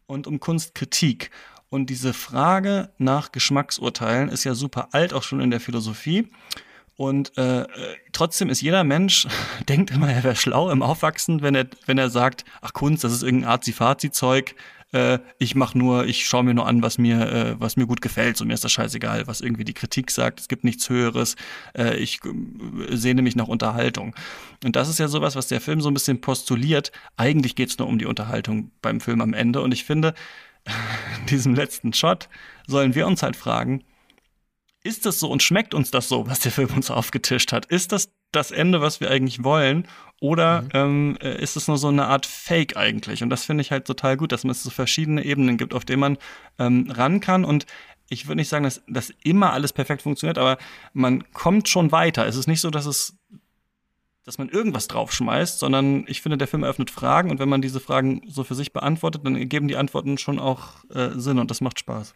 [0.08, 1.32] und um Kunstkritik.
[1.70, 6.30] Und diese Frage nach Geschmacksurteilen ist ja super alt, auch schon in der Philosophie.
[6.96, 7.66] Und äh,
[8.12, 9.28] trotzdem ist jeder Mensch,
[9.70, 13.14] denkt immer, er wäre schlau im Aufwachsen, wenn er, wenn er sagt, ach Kunst, das
[13.14, 14.56] ist irgendein Azi-Fazi-Zeug,
[14.94, 18.02] äh, ich mach nur, ich schaue mir nur an, was mir, äh, was mir gut
[18.02, 18.38] gefällt.
[18.38, 20.40] So mir ist das scheißegal, was irgendwie die Kritik sagt.
[20.40, 21.36] Es gibt nichts Höheres.
[21.76, 24.16] Äh, ich äh, sehne mich nach Unterhaltung.
[24.64, 26.92] Und das ist ja sowas, was der Film so ein bisschen postuliert.
[27.18, 29.62] Eigentlich geht's nur um die Unterhaltung beim Film am Ende.
[29.62, 30.14] Und ich finde,
[31.30, 32.30] diesem letzten Shot
[32.68, 33.84] sollen wir uns halt fragen,
[34.84, 37.66] ist das so und schmeckt uns das so, was der Film uns aufgetischt hat?
[37.66, 39.88] Ist das das Ende, was wir eigentlich wollen?
[40.20, 40.70] Oder mhm.
[40.74, 43.24] ähm, äh, ist es nur so eine Art Fake eigentlich?
[43.24, 46.00] Und das finde ich halt total gut, dass es so verschiedene Ebenen gibt, auf denen
[46.00, 46.18] man
[46.60, 47.46] ähm, ran kann.
[47.46, 47.66] Und
[48.10, 50.58] ich würde nicht sagen, dass, dass immer alles perfekt funktioniert, aber
[50.94, 52.26] man kommt schon weiter.
[52.26, 53.18] Es ist nicht so, dass es
[54.26, 57.82] dass man irgendwas draufschmeißt, sondern ich finde, der Film eröffnet Fragen und wenn man diese
[57.82, 61.60] Fragen so für sich beantwortet, dann geben die Antworten schon auch äh, Sinn und das
[61.60, 62.14] macht Spaß.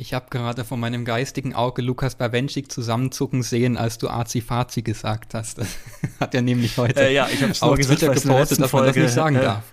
[0.00, 5.34] Ich habe gerade von meinem geistigen Auge Lukas Bawenschik zusammenzucken sehen, als du Azi-Fazi gesagt
[5.34, 5.58] hast.
[5.58, 5.76] Das
[6.20, 9.10] hat er nämlich heute äh, ja, ich hab's auch gesagt, gepostet, dass man das nicht
[9.10, 9.64] sagen äh, darf.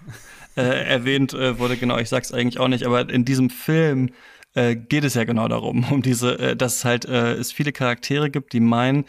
[0.58, 4.10] Äh, erwähnt äh, wurde, genau, ich sag's eigentlich auch nicht, aber in diesem Film
[4.56, 8.32] äh, geht es ja genau darum, um diese, äh, dass es halt es viele Charaktere
[8.32, 9.06] gibt, die meinen,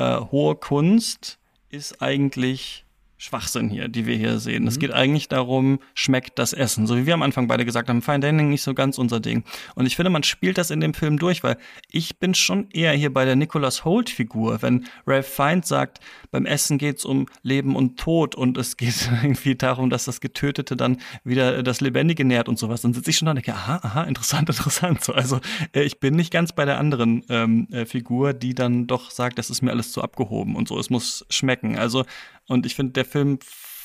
[0.00, 1.38] hohe Kunst
[1.70, 2.86] ist eigentlich
[3.18, 4.62] Schwachsinn hier, die wir hier sehen.
[4.62, 4.68] Mhm.
[4.68, 6.86] Es geht eigentlich darum, schmeckt das Essen.
[6.86, 9.42] So wie wir am Anfang beide gesagt haben, Fine Dining nicht so ganz unser Ding.
[9.74, 11.58] Und ich finde, man spielt das in dem Film durch, weil
[11.90, 14.62] ich bin schon eher hier bei der Nicholas Holt Figur.
[14.62, 15.98] Wenn Ralph Fiennes sagt,
[16.30, 20.76] beim Essen geht's um Leben und Tod und es geht irgendwie darum, dass das Getötete
[20.76, 23.80] dann wieder das Lebendige nährt und sowas, dann sitze ich schon da und denke, aha,
[23.82, 25.02] aha, interessant, interessant.
[25.02, 25.40] So, also
[25.72, 29.38] äh, ich bin nicht ganz bei der anderen ähm, äh, Figur, die dann doch sagt,
[29.38, 31.78] das ist mir alles zu abgehoben und so, es muss schmecken.
[31.78, 32.04] Also
[32.46, 33.38] und ich finde, der Film,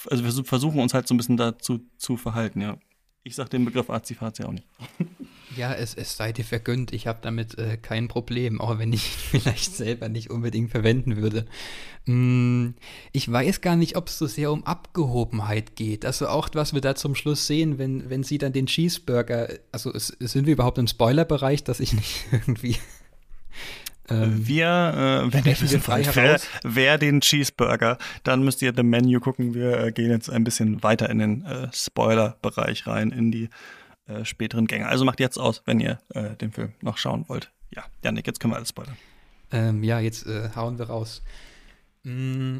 [0.09, 2.77] also wir versuchen uns halt so ein bisschen dazu zu verhalten, ja.
[3.25, 4.67] Ich sag den Begriff Azi-Fazi auch nicht.
[5.55, 6.93] Ja, es, es sei dir vergönnt.
[6.93, 11.45] Ich habe damit äh, kein Problem, auch wenn ich vielleicht selber nicht unbedingt verwenden würde.
[12.05, 12.73] Hm,
[13.11, 16.05] ich weiß gar nicht, ob es so sehr um Abgehobenheit geht.
[16.05, 19.93] Also auch, was wir da zum Schluss sehen, wenn, wenn sie dann den Cheeseburger, also
[19.93, 22.77] es, sind wir überhaupt im Spoilerbereich, dass ich nicht irgendwie
[24.09, 24.67] ähm, wir,
[25.27, 29.53] äh, wenn ihr wissen wollt, wer, wer den Cheeseburger, dann müsst ihr The Menu gucken.
[29.53, 33.49] Wir äh, gehen jetzt ein bisschen weiter in den äh, Spoiler-Bereich rein, in die
[34.07, 34.87] äh, späteren Gänge.
[34.87, 37.51] Also macht jetzt aus, wenn ihr äh, den Film noch schauen wollt.
[37.73, 38.97] Ja, Janik, jetzt können wir alles spoilern.
[39.51, 41.23] Ähm, ja, jetzt äh, hauen wir raus.
[42.03, 42.59] Mm,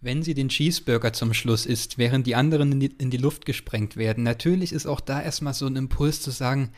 [0.00, 3.46] wenn sie den Cheeseburger zum Schluss isst, während die anderen in die, in die Luft
[3.46, 6.70] gesprengt werden, natürlich ist auch da erstmal so ein Impuls zu sagen,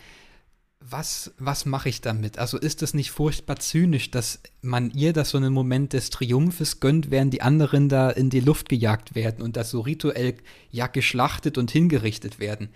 [0.91, 2.39] was, was mache ich damit?
[2.39, 6.81] Also ist es nicht furchtbar zynisch, dass man ihr das so einen Moment des Triumphes
[6.81, 10.37] gönnt, während die anderen da in die Luft gejagt werden und das so rituell
[10.71, 12.69] ja geschlachtet und hingerichtet werden?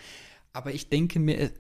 [0.52, 1.50] Aber ich denke mir,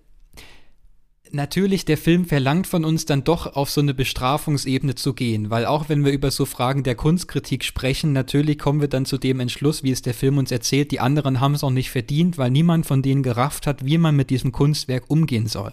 [1.32, 5.66] natürlich, der Film verlangt von uns dann doch auf so eine Bestrafungsebene zu gehen, weil
[5.66, 9.40] auch wenn wir über so Fragen der Kunstkritik sprechen, natürlich kommen wir dann zu dem
[9.40, 12.50] Entschluss, wie es der Film uns erzählt, die anderen haben es auch nicht verdient, weil
[12.50, 15.72] niemand von denen gerafft hat, wie man mit diesem Kunstwerk umgehen soll.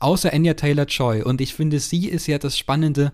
[0.00, 1.22] Außer Anya Taylor-Joy.
[1.22, 3.12] Und ich finde, sie ist ja das Spannende,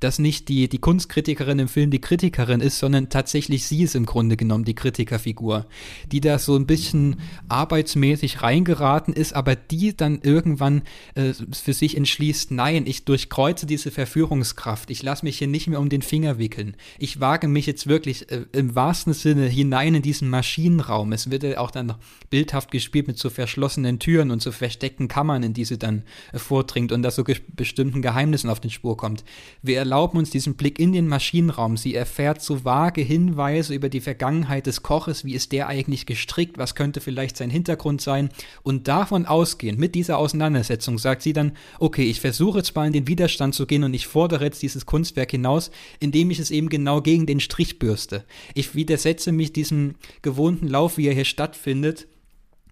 [0.00, 4.06] dass nicht die, die Kunstkritikerin im Film die Kritikerin ist, sondern tatsächlich sie ist im
[4.06, 5.66] Grunde genommen die Kritikerfigur,
[6.10, 7.16] die da so ein bisschen
[7.48, 10.82] arbeitsmäßig reingeraten ist, aber die dann irgendwann
[11.14, 15.80] äh, für sich entschließt, nein, ich durchkreuze diese Verführungskraft, ich lasse mich hier nicht mehr
[15.80, 16.76] um den Finger wickeln.
[16.98, 21.12] Ich wage mich jetzt wirklich äh, im wahrsten Sinne hinein in diesen Maschinenraum.
[21.12, 21.94] Es wird ja auch dann
[22.30, 26.38] bildhaft gespielt mit so verschlossenen Türen und so versteckten Kammern, in die sie dann äh,
[26.38, 29.24] vordringt und da so bestimmten Geheimnissen auf den Spur kommt.
[29.62, 31.76] Wir erlauben uns diesen Blick in den Maschinenraum.
[31.76, 35.24] Sie erfährt so vage Hinweise über die Vergangenheit des Koches.
[35.24, 36.58] Wie ist der eigentlich gestrickt?
[36.58, 38.28] Was könnte vielleicht sein Hintergrund sein?
[38.62, 43.08] Und davon ausgehend, mit dieser Auseinandersetzung, sagt sie dann, okay, ich versuche zwar in den
[43.08, 47.00] Widerstand zu gehen und ich fordere jetzt dieses Kunstwerk hinaus, indem ich es eben genau
[47.00, 48.24] gegen den Strich bürste.
[48.54, 52.06] Ich widersetze mich diesem gewohnten Lauf, wie er hier stattfindet,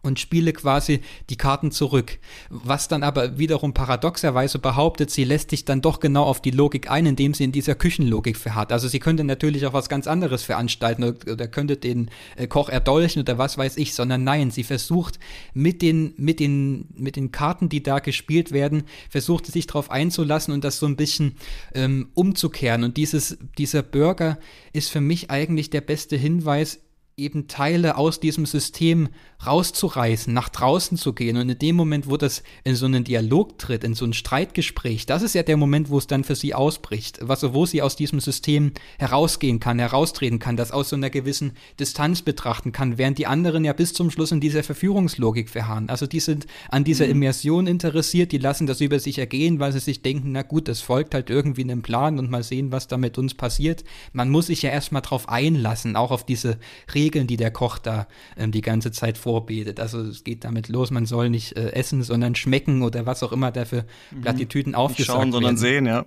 [0.02, 2.18] und spiele quasi die Karten zurück.
[2.50, 6.90] Was dann aber wiederum paradoxerweise behauptet, sie lässt sich dann doch genau auf die Logik
[6.90, 8.72] ein, indem sie in dieser Küchenlogik verharrt.
[8.72, 13.22] Also sie könnte natürlich auch was ganz anderes veranstalten oder, könnte den äh, Koch erdolchen
[13.22, 15.18] oder was weiß ich, sondern nein, sie versucht
[15.54, 20.54] mit den, mit den, mit den Karten, die da gespielt werden, versucht sich darauf einzulassen
[20.54, 21.34] und das so ein bisschen
[21.74, 22.84] ähm, umzukehren.
[22.84, 24.38] Und dieses, dieser Burger
[24.72, 26.80] ist für mich eigentlich der beste Hinweis,
[27.18, 29.08] eben Teile aus diesem System
[29.46, 31.36] rauszureißen, nach draußen zu gehen.
[31.36, 35.06] Und in dem Moment, wo das in so einen Dialog tritt, in so ein Streitgespräch,
[35.06, 37.94] das ist ja der Moment, wo es dann für sie ausbricht, was, wo sie aus
[37.94, 43.18] diesem System herausgehen kann, heraustreten kann, das aus so einer gewissen Distanz betrachten kann, während
[43.18, 45.88] die anderen ja bis zum Schluss in dieser Verführungslogik verharren.
[45.88, 47.12] Also die sind an dieser mhm.
[47.12, 50.80] Immersion interessiert, die lassen das über sich ergehen, weil sie sich denken, na gut, das
[50.80, 53.84] folgt halt irgendwie einem Plan und mal sehen, was da mit uns passiert.
[54.12, 56.58] Man muss sich ja erstmal drauf einlassen, auch auf diese
[56.92, 59.78] Regeln, die der Koch da ähm, die ganze Zeit vor vorbetet.
[59.80, 63.32] Also es geht damit los, man soll nicht äh, essen, sondern schmecken oder was auch
[63.32, 64.22] immer dafür mhm.
[64.22, 66.06] Plattitüden aufgesagt Nicht schauen, sondern sehen, ja.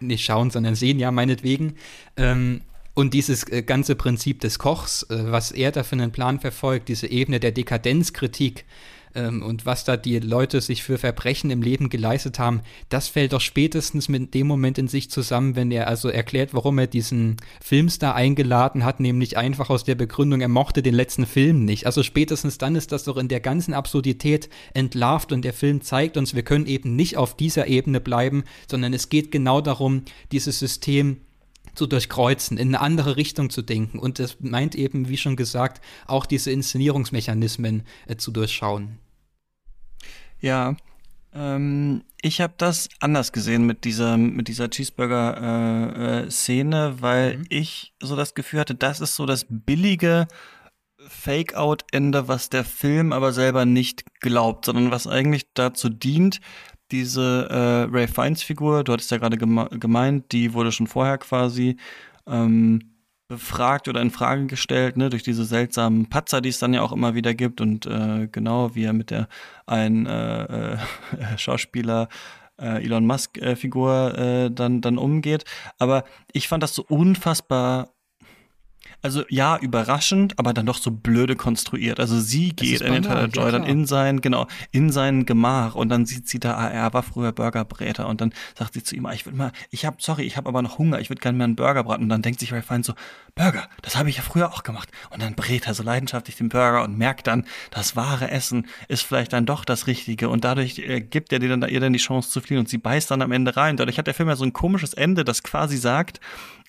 [0.00, 1.74] Nicht schauen, sondern sehen, ja, meinetwegen.
[2.16, 2.62] Ähm,
[2.94, 6.88] und dieses äh, ganze Prinzip des Kochs, äh, was er da für einen Plan verfolgt,
[6.88, 8.64] diese Ebene der Dekadenzkritik,
[9.14, 13.32] ähm, und was da die Leute sich für Verbrechen im Leben geleistet haben, das fällt
[13.32, 17.36] doch spätestens mit dem Moment in sich zusammen, wenn er also erklärt, warum er diesen
[17.60, 21.86] Filmstar eingeladen hat, nämlich einfach aus der Begründung, er mochte den letzten Film nicht.
[21.86, 26.16] Also spätestens dann ist das doch in der ganzen Absurdität entlarvt und der Film zeigt
[26.16, 30.58] uns, wir können eben nicht auf dieser Ebene bleiben, sondern es geht genau darum, dieses
[30.58, 31.18] System
[31.74, 33.98] zu durchkreuzen, in eine andere Richtung zu denken.
[33.98, 38.98] Und das meint eben, wie schon gesagt, auch diese Inszenierungsmechanismen äh, zu durchschauen.
[40.40, 40.76] Ja,
[41.34, 47.46] ähm, ich habe das anders gesehen mit dieser, mit dieser Cheeseburger-Szene, äh, äh, weil mhm.
[47.48, 50.26] ich so das Gefühl hatte, das ist so das billige
[51.08, 56.40] Fake-Out-Ende, was der Film aber selber nicht glaubt, sondern was eigentlich dazu dient,
[56.92, 61.18] diese äh, Ray Fiennes Figur, du hattest ja gerade geme gemeint, die wurde schon vorher
[61.18, 61.76] quasi
[62.26, 62.92] ähm,
[63.28, 66.92] befragt oder in Frage gestellt, ne, durch diese seltsamen Patzer, die es dann ja auch
[66.92, 69.28] immer wieder gibt und äh, genau wie er mit der
[69.66, 70.78] einen äh, äh,
[71.38, 72.08] Schauspieler
[72.60, 75.44] äh, Elon Musk äh, Figur dann dann umgeht.
[75.78, 77.88] Aber ich fand das so unfassbar
[79.02, 81.98] also ja, überraschend, aber dann doch so blöde konstruiert.
[82.00, 85.88] Also sie geht in den Tyler Joy dann in sein, genau, in sein Gemach und
[85.88, 89.06] dann sieht sie da, ah, er war früher Burgerbräter und dann sagt sie zu ihm,
[89.06, 91.36] ah, ich würde mal, ich hab, sorry, ich habe aber noch Hunger, ich würde gerne
[91.36, 92.04] mal einen Burger braten.
[92.04, 92.94] Und dann denkt sich Ray Fine so,
[93.34, 94.90] Burger, das habe ich ja früher auch gemacht.
[95.10, 99.02] Und dann brät er so leidenschaftlich den Burger und merkt dann, das wahre Essen ist
[99.02, 101.98] vielleicht dann doch das Richtige und dadurch äh, gibt er dir dann, ihr dann die
[101.98, 103.76] Chance zu fliehen und sie beißt dann am Ende rein.
[103.76, 106.20] Dadurch hat der Film ja so ein komisches Ende, das quasi sagt,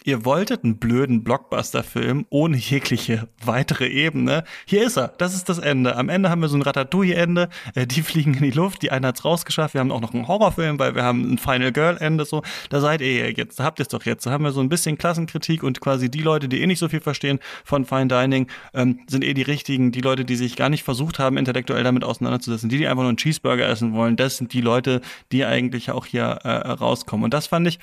[0.04, 4.44] ihr wolltet einen blöden Blockbuster-Film ohne jegliche weitere Ebene.
[4.66, 5.10] Hier ist er.
[5.18, 5.96] Das ist das Ende.
[5.96, 7.50] Am Ende haben wir so ein Ratatouille-Ende.
[7.76, 8.82] Äh, die fliegen in die Luft.
[8.82, 9.74] Die eine hat's rausgeschafft.
[9.74, 12.26] Wir haben auch noch einen Horrorfilm, weil wir haben ein Final Girl-Ende.
[12.26, 13.60] So, da seid ihr jetzt.
[13.60, 14.26] Da habt ihr es doch jetzt.
[14.26, 16.89] Da haben wir so ein bisschen Klassenkritik und quasi die Leute, die eh nicht so
[16.89, 19.92] viel verstehen von Fine Dining, ähm, sind eh die richtigen.
[19.92, 22.70] Die Leute, die sich gar nicht versucht haben, intellektuell damit auseinanderzusetzen.
[22.70, 26.06] Die, die einfach nur einen Cheeseburger essen wollen, das sind die Leute, die eigentlich auch
[26.06, 27.24] hier äh, rauskommen.
[27.24, 27.80] Und das fand ich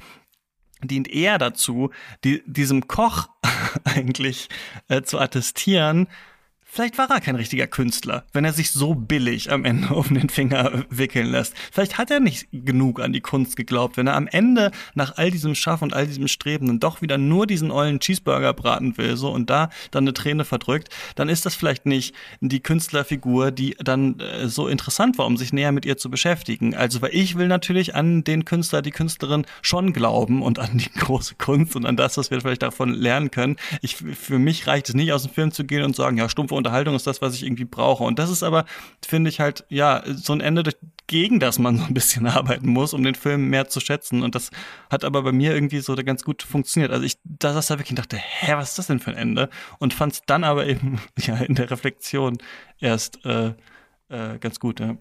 [0.83, 1.91] dient eher dazu,
[2.25, 3.29] die, diesem Koch
[3.85, 4.49] eigentlich
[4.89, 6.09] äh, zu attestieren,
[6.73, 10.29] Vielleicht war er kein richtiger Künstler, wenn er sich so billig am Ende um den
[10.29, 11.53] Finger wickeln lässt.
[11.73, 15.33] Vielleicht hat er nicht genug an die Kunst geglaubt, wenn er am Ende nach all
[15.33, 19.17] diesem Schaff und all diesem Streben dann doch wieder nur diesen ollen Cheeseburger braten will,
[19.17, 23.75] so und da dann eine Träne verdrückt, dann ist das vielleicht nicht die Künstlerfigur, die
[23.81, 26.77] dann äh, so interessant war, um sich näher mit ihr zu beschäftigen.
[26.77, 30.91] Also, weil ich will natürlich an den Künstler, die Künstlerin schon glauben und an die
[30.99, 33.57] große Kunst und an das, was wir vielleicht davon lernen können.
[33.83, 36.60] Ich, für mich reicht es nicht aus dem Film zu gehen und sagen, ja, stumpfe
[36.61, 38.05] Unterhaltung ist das, was ich irgendwie brauche.
[38.05, 38.65] Und das ist aber,
[39.07, 40.63] finde ich halt, ja, so ein Ende,
[41.07, 44.23] gegen das man so ein bisschen arbeiten muss, um den Film mehr zu schätzen.
[44.23, 44.51] Und das
[44.91, 46.93] hat aber bei mir irgendwie so ganz gut funktioniert.
[46.93, 49.17] Also ich da saß da wirklich und dachte, hä, was ist das denn für ein
[49.17, 49.51] Ende?
[49.79, 52.39] Und fand es dann aber eben ja in der Reflexion
[52.79, 53.55] erst äh,
[54.09, 54.97] äh, ganz gut, ja.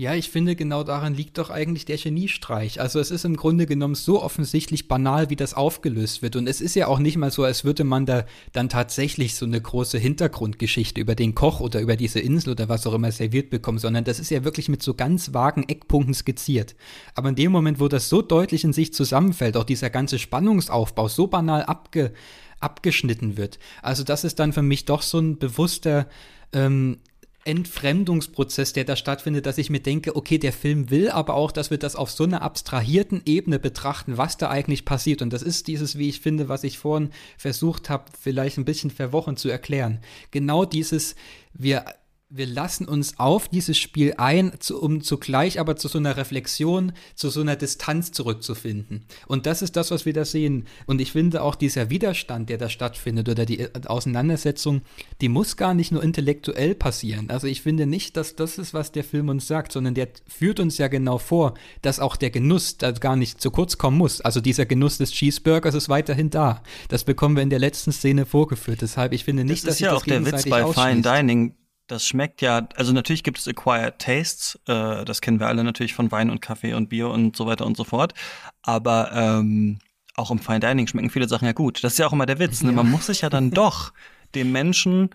[0.00, 2.80] Ja, ich finde, genau daran liegt doch eigentlich der Geniestreich.
[2.80, 6.36] Also es ist im Grunde genommen so offensichtlich banal, wie das aufgelöst wird.
[6.36, 9.44] Und es ist ja auch nicht mal so, als würde man da dann tatsächlich so
[9.44, 13.50] eine große Hintergrundgeschichte über den Koch oder über diese Insel oder was auch immer serviert
[13.50, 16.76] bekommen, sondern das ist ja wirklich mit so ganz vagen Eckpunkten skizziert.
[17.14, 21.08] Aber in dem Moment, wo das so deutlich in sich zusammenfällt, auch dieser ganze Spannungsaufbau
[21.08, 22.14] so banal abge
[22.58, 23.58] abgeschnitten wird.
[23.82, 26.06] Also das ist dann für mich doch so ein bewusster
[26.52, 26.98] ähm,
[27.44, 31.70] Entfremdungsprozess, der da stattfindet, dass ich mir denke, okay, der Film will aber auch, dass
[31.70, 35.22] wir das auf so einer abstrahierten Ebene betrachten, was da eigentlich passiert.
[35.22, 38.90] Und das ist dieses, wie ich finde, was ich vorhin versucht habe, vielleicht ein bisschen
[38.90, 40.00] verwochen zu erklären.
[40.30, 41.14] Genau dieses,
[41.54, 41.84] wir
[42.32, 47.28] wir lassen uns auf dieses Spiel ein, um zugleich aber zu so einer Reflexion, zu
[47.28, 49.04] so einer Distanz zurückzufinden.
[49.26, 50.66] Und das ist das, was wir da sehen.
[50.86, 54.82] Und ich finde auch dieser Widerstand, der da stattfindet oder die äh, Auseinandersetzung,
[55.20, 57.30] die muss gar nicht nur intellektuell passieren.
[57.30, 60.60] Also ich finde nicht, dass das ist, was der Film uns sagt, sondern der führt
[60.60, 64.20] uns ja genau vor, dass auch der Genuss da gar nicht zu kurz kommen muss.
[64.20, 66.62] Also dieser Genuss des Cheeseburgers ist weiterhin da.
[66.88, 68.82] Das bekommen wir in der letzten Szene vorgeführt.
[68.82, 71.54] Deshalb, ich finde nicht, das dass ist ja auch der Witz bei Fine Dining
[71.90, 75.94] das schmeckt ja, also natürlich gibt es Acquired Tastes, äh, das kennen wir alle natürlich
[75.94, 78.14] von Wein und Kaffee und Bier und so weiter und so fort.
[78.62, 79.78] Aber ähm,
[80.14, 81.82] auch im Fine Dining schmecken viele Sachen ja gut.
[81.82, 82.62] Das ist ja auch immer der Witz.
[82.62, 82.72] Ne?
[82.72, 83.92] Man muss sich ja dann doch
[84.34, 85.10] dem Menschen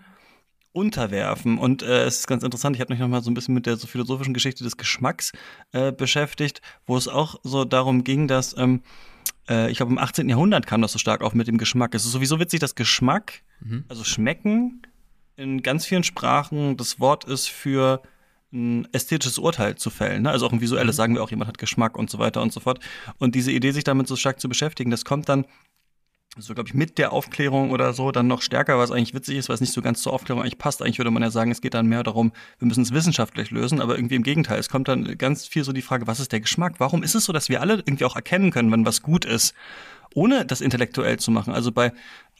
[0.72, 1.56] unterwerfen.
[1.56, 3.64] Und äh, es ist ganz interessant, ich habe mich noch mal so ein bisschen mit
[3.64, 5.32] der so philosophischen Geschichte des Geschmacks
[5.72, 8.82] äh, beschäftigt, wo es auch so darum ging, dass ähm,
[9.48, 10.28] äh, ich glaube im 18.
[10.28, 11.94] Jahrhundert kam das so stark auf mit dem Geschmack.
[11.94, 13.84] Es ist sowieso witzig, dass Geschmack, mhm.
[13.88, 14.82] also schmecken,
[15.36, 18.02] in ganz vielen Sprachen das Wort ist für
[18.52, 20.22] ein ästhetisches Urteil zu fällen.
[20.22, 20.30] Ne?
[20.30, 20.96] Also auch ein visuelles, mhm.
[20.96, 22.80] sagen wir auch, jemand hat Geschmack und so weiter und so fort.
[23.18, 25.46] Und diese Idee, sich damit so stark zu beschäftigen, das kommt dann
[26.38, 29.48] so glaube ich mit der Aufklärung oder so dann noch stärker, was eigentlich witzig ist,
[29.48, 30.82] was nicht so ganz zur Aufklärung eigentlich passt.
[30.82, 33.80] Eigentlich würde man ja sagen, es geht dann mehr darum, wir müssen es wissenschaftlich lösen,
[33.80, 34.58] aber irgendwie im Gegenteil.
[34.58, 36.74] Es kommt dann ganz viel so die Frage, was ist der Geschmack?
[36.78, 39.54] Warum ist es so, dass wir alle irgendwie auch erkennen können, wenn was gut ist,
[40.14, 41.54] ohne das intellektuell zu machen?
[41.54, 41.92] Also bei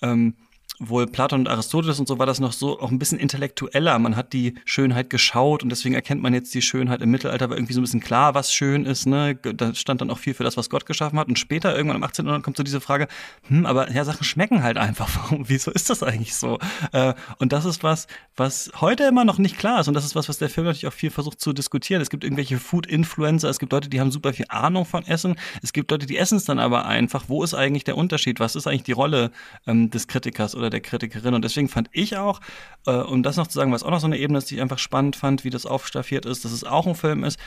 [0.03, 0.35] ähm,
[0.79, 3.99] wohl Platon und Aristoteles und so war das noch so auch ein bisschen intellektueller.
[3.99, 7.57] Man hat die Schönheit geschaut und deswegen erkennt man jetzt die Schönheit im Mittelalter, war
[7.57, 9.07] irgendwie so ein bisschen klar, was schön ist.
[9.07, 9.37] Ne?
[9.37, 11.29] Da stand dann auch viel für das, was Gott geschaffen hat.
[11.29, 12.27] Und später, irgendwann im 18.
[12.27, 13.09] Jahrhundert, kommt so diese Frage,
[13.49, 15.09] hm, aber ja, Sachen schmecken halt einfach.
[15.17, 16.59] Warum, wieso ist das eigentlich so?
[16.93, 19.89] Äh, und das ist was, was heute immer noch nicht klar ist.
[19.89, 22.03] Und das ist was, was der Film natürlich auch viel versucht zu diskutieren.
[22.03, 25.37] Es gibt irgendwelche Food-Influencer, es gibt Leute, die haben super viel Ahnung von Essen.
[25.63, 27.25] Es gibt Leute, die essen es dann aber einfach.
[27.29, 28.41] Wo ist eigentlich der Unterschied?
[28.41, 29.31] Was ist eigentlich die Rolle
[29.67, 31.35] ähm, des Kritikers oder der Kritikerin?
[31.35, 32.41] Und deswegen fand ich auch,
[32.87, 34.61] äh, um das noch zu sagen, was auch noch so eine Ebene ist, die ich
[34.61, 37.39] einfach spannend fand, wie das aufstaffiert ist, dass es auch ein Film ist,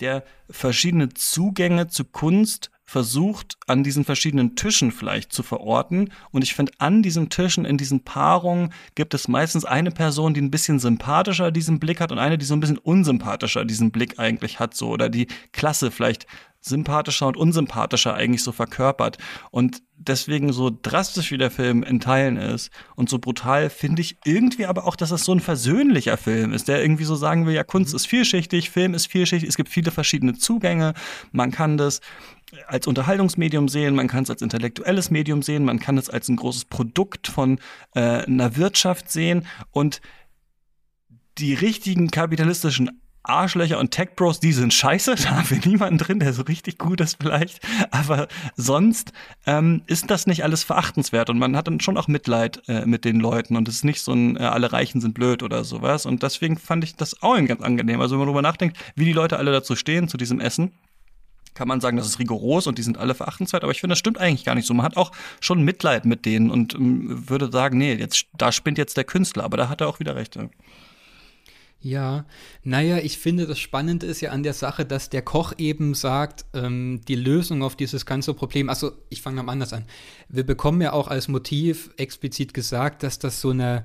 [0.00, 6.10] der verschiedene Zugänge zu Kunst versucht, an diesen verschiedenen Tischen vielleicht zu verorten.
[6.30, 10.40] Und ich finde, an diesen Tischen, in diesen Paarungen gibt es meistens eine Person, die
[10.40, 14.18] ein bisschen sympathischer diesen Blick hat und eine, die so ein bisschen unsympathischer diesen Blick
[14.18, 16.26] eigentlich hat, so, oder die Klasse vielleicht
[16.60, 19.18] sympathischer und unsympathischer eigentlich so verkörpert.
[19.50, 24.16] Und deswegen so drastisch wie der Film in Teilen ist und so brutal, finde ich
[24.24, 27.54] irgendwie aber auch, dass es so ein versöhnlicher Film ist, der irgendwie so sagen will,
[27.54, 27.96] ja, Kunst mhm.
[27.96, 30.94] ist vielschichtig, Film ist vielschichtig, es gibt viele verschiedene Zugänge,
[31.32, 32.00] man kann das
[32.66, 36.36] als Unterhaltungsmedium sehen, man kann es als intellektuelles Medium sehen, man kann es als ein
[36.36, 37.58] großes Produkt von
[37.94, 40.00] äh, einer Wirtschaft sehen und
[41.38, 45.14] die richtigen kapitalistischen Arschlöcher und Tech Bros, die sind scheiße.
[45.22, 47.60] Da haben wir niemanden drin, der so richtig gut ist vielleicht.
[47.90, 49.12] Aber sonst
[49.46, 53.04] ähm, ist das nicht alles verachtenswert und man hat dann schon auch Mitleid äh, mit
[53.04, 56.06] den Leuten und es ist nicht so ein äh, alle Reichen sind blöd oder sowas.
[56.06, 58.00] Und deswegen fand ich das auch ganz angenehm.
[58.00, 60.72] Also wenn man darüber nachdenkt, wie die Leute alle dazu stehen, zu diesem Essen,
[61.58, 63.98] kann man sagen, das ist rigoros und die sind alle verachtenswert, aber ich finde, das
[63.98, 64.74] stimmt eigentlich gar nicht so.
[64.74, 68.78] Man hat auch schon Mitleid mit denen und ähm, würde sagen, nee, jetzt, da spinnt
[68.78, 70.36] jetzt der Künstler, aber da hat er auch wieder recht.
[70.36, 70.48] Ja.
[71.80, 72.26] Ja,
[72.64, 76.44] naja, ich finde, das Spannende ist ja an der Sache, dass der Koch eben sagt,
[76.52, 79.84] ähm, die Lösung auf dieses ganze Problem, also ich fange mal anders an.
[80.28, 83.84] Wir bekommen ja auch als Motiv explizit gesagt, dass das so eine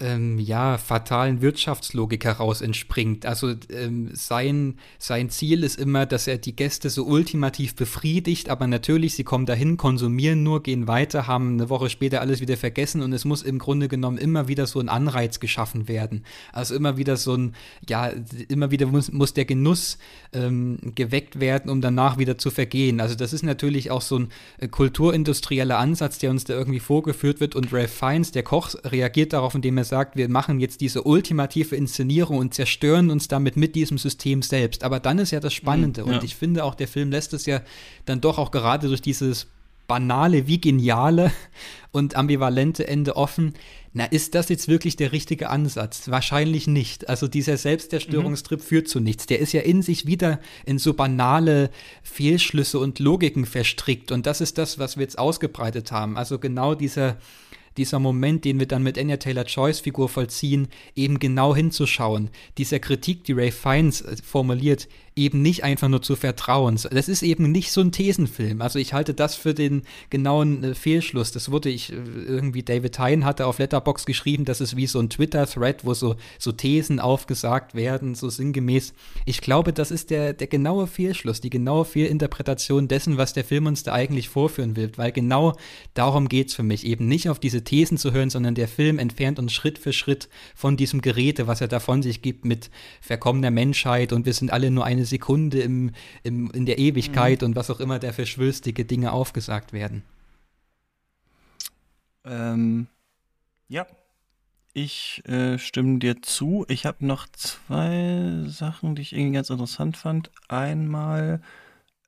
[0.00, 3.26] ähm, ja, fatalen Wirtschaftslogik heraus entspringt.
[3.26, 8.66] Also ähm, sein, sein Ziel ist immer, dass er die Gäste so ultimativ befriedigt, aber
[8.66, 13.02] natürlich, sie kommen dahin, konsumieren nur, gehen weiter, haben eine Woche später alles wieder vergessen
[13.02, 16.24] und es muss im Grunde genommen immer wieder so ein Anreiz geschaffen werden.
[16.52, 17.54] Also immer wieder so ein,
[17.88, 18.10] ja,
[18.48, 19.98] immer wieder muss, muss der Genuss
[20.32, 23.00] ähm, geweckt werden, um danach wieder zu vergehen.
[23.00, 24.28] Also das ist natürlich auch so ein
[24.58, 29.32] äh, kulturindustrieller Ansatz, der uns da irgendwie vorgeführt wird und Ralph Fiennes, der Koch, reagiert
[29.32, 33.56] darauf, indem er er sagt, wir machen jetzt diese ultimative Inszenierung und zerstören uns damit
[33.56, 34.82] mit diesem System selbst.
[34.82, 36.02] Aber dann ist ja das Spannende.
[36.02, 36.14] Mhm, ja.
[36.14, 37.60] Und ich finde auch, der Film lässt es ja
[38.06, 39.46] dann doch auch gerade durch dieses
[39.86, 41.30] banale wie geniale
[41.92, 43.54] und ambivalente Ende offen.
[43.92, 46.08] Na, ist das jetzt wirklich der richtige Ansatz?
[46.08, 47.08] Wahrscheinlich nicht.
[47.08, 48.64] Also dieser Selbstzerstörungstrip mhm.
[48.64, 49.26] führt zu nichts.
[49.26, 51.70] Der ist ja in sich wieder in so banale
[52.02, 54.10] Fehlschlüsse und Logiken verstrickt.
[54.10, 56.16] Und das ist das, was wir jetzt ausgebreitet haben.
[56.16, 57.18] Also genau dieser
[57.76, 63.24] dieser Moment, den wir dann mit Anya Taylor-Joyce Figur vollziehen, eben genau hinzuschauen, dieser Kritik,
[63.24, 66.78] die Ray Fiennes äh, formuliert, eben nicht einfach nur zu vertrauen.
[66.90, 68.60] Das ist eben nicht so ein Thesenfilm.
[68.60, 71.30] Also ich halte das für den genauen äh, Fehlschluss.
[71.30, 71.96] Das wurde ich äh,
[72.26, 76.16] irgendwie, David Hein hatte auf Letterbox geschrieben, das ist wie so ein Twitter-Thread, wo so,
[76.38, 78.92] so Thesen aufgesagt werden, so sinngemäß.
[79.24, 83.66] Ich glaube, das ist der, der genaue Fehlschluss, die genaue Fehlinterpretation dessen, was der Film
[83.66, 85.56] uns da eigentlich vorführen will, weil genau
[85.94, 88.98] darum geht es für mich, eben nicht auf diese Thesen zu hören, sondern der Film
[88.98, 92.70] entfernt uns Schritt für Schritt von diesem Geräte, was er da von sich gibt mit
[93.00, 97.48] verkommener Menschheit und wir sind alle nur eine Sekunde im, im, in der Ewigkeit mhm.
[97.48, 100.02] und was auch immer da für schwülstige Dinge aufgesagt werden.
[102.24, 102.86] Ähm,
[103.68, 103.86] ja,
[104.72, 106.64] ich äh, stimme dir zu.
[106.68, 110.30] Ich habe noch zwei Sachen, die ich irgendwie ganz interessant fand.
[110.48, 111.40] Einmal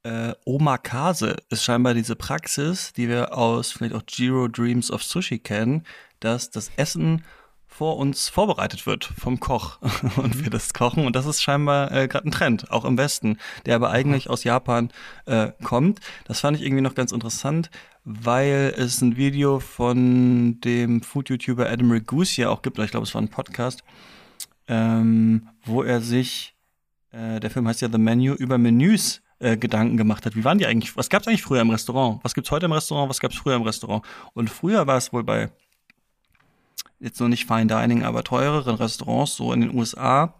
[0.03, 5.39] äh, Omakase ist scheinbar diese Praxis, die wir aus vielleicht auch Jiro Dreams of Sushi
[5.39, 5.85] kennen,
[6.21, 7.25] dass das Essen
[7.77, 9.79] vor uns vorbereitet wird vom Koch
[10.17, 11.05] und wir das kochen.
[11.05, 13.37] Und das ist scheinbar äh, gerade ein Trend, auch im Westen,
[13.67, 14.91] der aber eigentlich aus Japan
[15.27, 16.01] äh, kommt.
[16.25, 17.71] Das fand ich irgendwie noch ganz interessant,
[18.05, 23.21] weil es ein Video von dem Food-YouTuber Adam Ragusia auch gibt, ich glaube, es war
[23.21, 23.85] ein Podcast,
[24.69, 26.57] ähm, wo er sich,
[27.11, 30.35] äh, der Film heißt ja The Menu, über Menüs äh, Gedanken gemacht hat.
[30.35, 30.97] Wie waren die eigentlich?
[30.97, 32.21] Was gab es eigentlich früher im Restaurant?
[32.23, 33.11] Was gibt's heute im Restaurant?
[33.11, 34.03] Was gab es früher im Restaurant?
[34.33, 35.51] Und früher war es wohl bei
[36.99, 40.35] jetzt noch nicht Fine Dining, aber teureren Restaurants, so in den USA,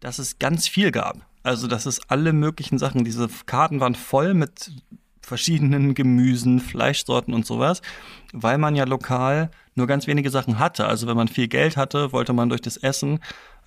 [0.00, 1.18] dass es ganz viel gab.
[1.42, 4.72] Also, dass es alle möglichen Sachen, diese Karten waren voll mit
[5.20, 7.82] verschiedenen Gemüsen, Fleischsorten und sowas,
[8.32, 10.86] weil man ja lokal nur ganz wenige Sachen hatte.
[10.86, 13.18] Also wenn man viel Geld hatte, wollte man durch das Essen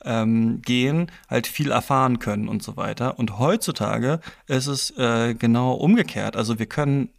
[0.03, 3.19] ähm, gehen, halt viel erfahren können und so weiter.
[3.19, 6.37] Und heutzutage ist es äh, genau umgekehrt.
[6.37, 7.09] Also wir können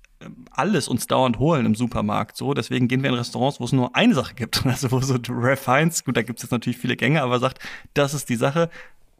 [0.50, 2.36] alles uns dauernd holen im Supermarkt.
[2.36, 4.64] So, deswegen gehen wir in Restaurants, wo es nur eine Sache gibt.
[4.70, 7.58] Also wo so Ralph Fiennes, gut, da gibt es jetzt natürlich viele Gänge, aber sagt,
[7.94, 8.70] das ist die Sache.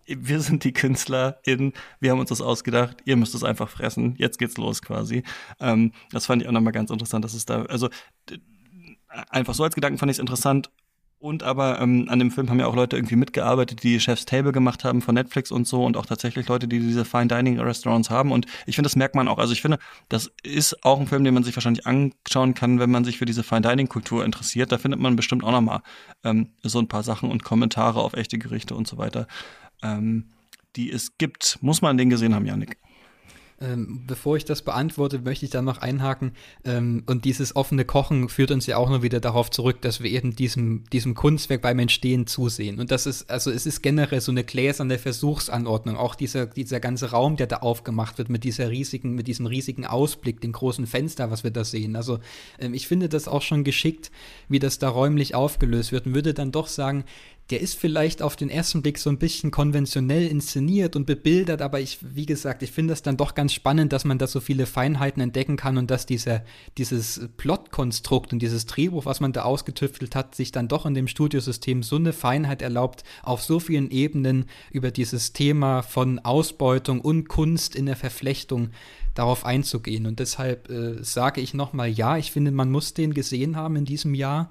[0.06, 4.38] Wir sind die KünstlerInnen, wir haben uns das ausgedacht, ihr müsst es einfach fressen, jetzt
[4.38, 5.22] geht's los quasi.
[5.60, 7.88] Ähm, das fand ich auch nochmal ganz interessant, dass es da, also
[9.28, 10.70] einfach so als Gedanken fand ich es interessant
[11.20, 14.52] und aber ähm, an dem Film haben ja auch Leute irgendwie mitgearbeitet, die Chef's Table
[14.52, 18.08] gemacht haben von Netflix und so und auch tatsächlich Leute, die diese Fine Dining Restaurants
[18.08, 18.32] haben.
[18.32, 19.36] Und ich finde, das merkt man auch.
[19.36, 22.90] Also ich finde, das ist auch ein Film, den man sich wahrscheinlich anschauen kann, wenn
[22.90, 24.72] man sich für diese Fine Dining Kultur interessiert.
[24.72, 25.82] Da findet man bestimmt auch nochmal
[26.24, 29.26] ähm, so ein paar Sachen und Kommentare auf echte Gerichte und so weiter,
[29.82, 30.30] ähm,
[30.74, 31.58] die es gibt.
[31.60, 32.78] Muss man den gesehen haben, Janik.
[33.62, 36.32] Ähm, bevor ich das beantworte, möchte ich da noch einhaken.
[36.64, 40.10] Ähm, und dieses offene Kochen führt uns ja auch nur wieder darauf zurück, dass wir
[40.10, 42.80] eben diesem, diesem Kunstwerk beim Entstehen zusehen.
[42.80, 45.96] Und das ist, also es ist generell so eine gläserne Versuchsanordnung.
[45.96, 49.84] Auch dieser, dieser ganze Raum, der da aufgemacht wird mit dieser riesigen, mit diesem riesigen
[49.84, 51.96] Ausblick, dem großen Fenster, was wir da sehen.
[51.96, 52.18] Also
[52.58, 54.10] ähm, ich finde das auch schon geschickt,
[54.48, 57.04] wie das da räumlich aufgelöst wird und würde dann doch sagen,
[57.50, 61.80] der ist vielleicht auf den ersten Blick so ein bisschen konventionell inszeniert und bebildert, aber
[61.80, 64.66] ich, wie gesagt, ich finde es dann doch ganz spannend, dass man da so viele
[64.66, 66.44] Feinheiten entdecken kann und dass dieser,
[66.78, 71.08] dieses Plotkonstrukt und dieses Drehbuch, was man da ausgetüftelt hat, sich dann doch in dem
[71.08, 77.28] Studiosystem so eine Feinheit erlaubt, auf so vielen Ebenen über dieses Thema von Ausbeutung und
[77.28, 78.70] Kunst in der Verflechtung
[79.14, 80.06] darauf einzugehen.
[80.06, 83.84] Und deshalb äh, sage ich nochmal, ja, ich finde, man muss den gesehen haben in
[83.84, 84.50] diesem Jahr.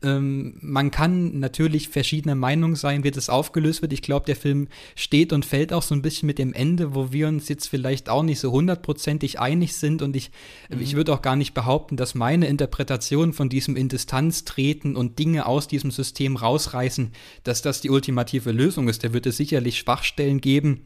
[0.00, 3.92] Ähm, man kann natürlich verschiedener Meinung sein, wie das aufgelöst wird.
[3.92, 7.12] Ich glaube, der Film steht und fällt auch so ein bisschen mit dem Ende, wo
[7.12, 10.02] wir uns jetzt vielleicht auch nicht so hundertprozentig einig sind.
[10.02, 10.30] Und ich,
[10.68, 10.80] mhm.
[10.80, 15.18] ich würde auch gar nicht behaupten, dass meine Interpretation von diesem in Distanz treten und
[15.18, 17.10] Dinge aus diesem System rausreißen,
[17.42, 19.02] dass das die ultimative Lösung ist.
[19.02, 20.84] Da wird es sicherlich Schwachstellen geben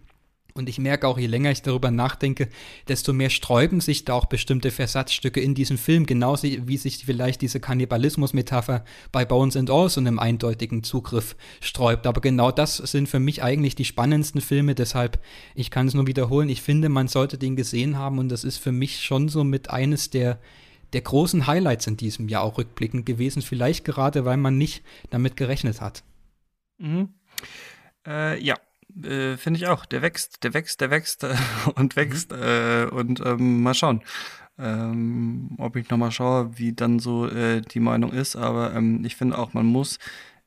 [0.54, 2.48] und ich merke auch, je länger ich darüber nachdenke,
[2.88, 7.40] desto mehr sträuben sich da auch bestimmte Versatzstücke in diesem Film, genauso wie sich vielleicht
[7.40, 12.06] diese Kannibalismus-Metapher bei Bones and All so einem eindeutigen Zugriff sträubt.
[12.06, 15.22] Aber genau das sind für mich eigentlich die spannendsten Filme, deshalb,
[15.54, 18.58] ich kann es nur wiederholen, ich finde, man sollte den gesehen haben und das ist
[18.58, 20.38] für mich schon so mit eines der,
[20.92, 25.36] der großen Highlights in diesem Jahr auch rückblickend gewesen, vielleicht gerade, weil man nicht damit
[25.36, 26.04] gerechnet hat.
[26.78, 27.08] Mhm.
[28.06, 28.56] Äh, ja,
[29.02, 29.84] äh, Finde ich auch.
[29.86, 31.34] Der wächst, der wächst, der wächst äh,
[31.74, 32.32] und wächst.
[32.32, 32.42] Mhm.
[32.42, 34.02] Äh, und ähm, mal schauen,
[34.58, 38.36] ähm, ob ich nochmal schaue, wie dann so äh, die Meinung ist.
[38.36, 39.98] Aber ähm, ich finde auch, man muss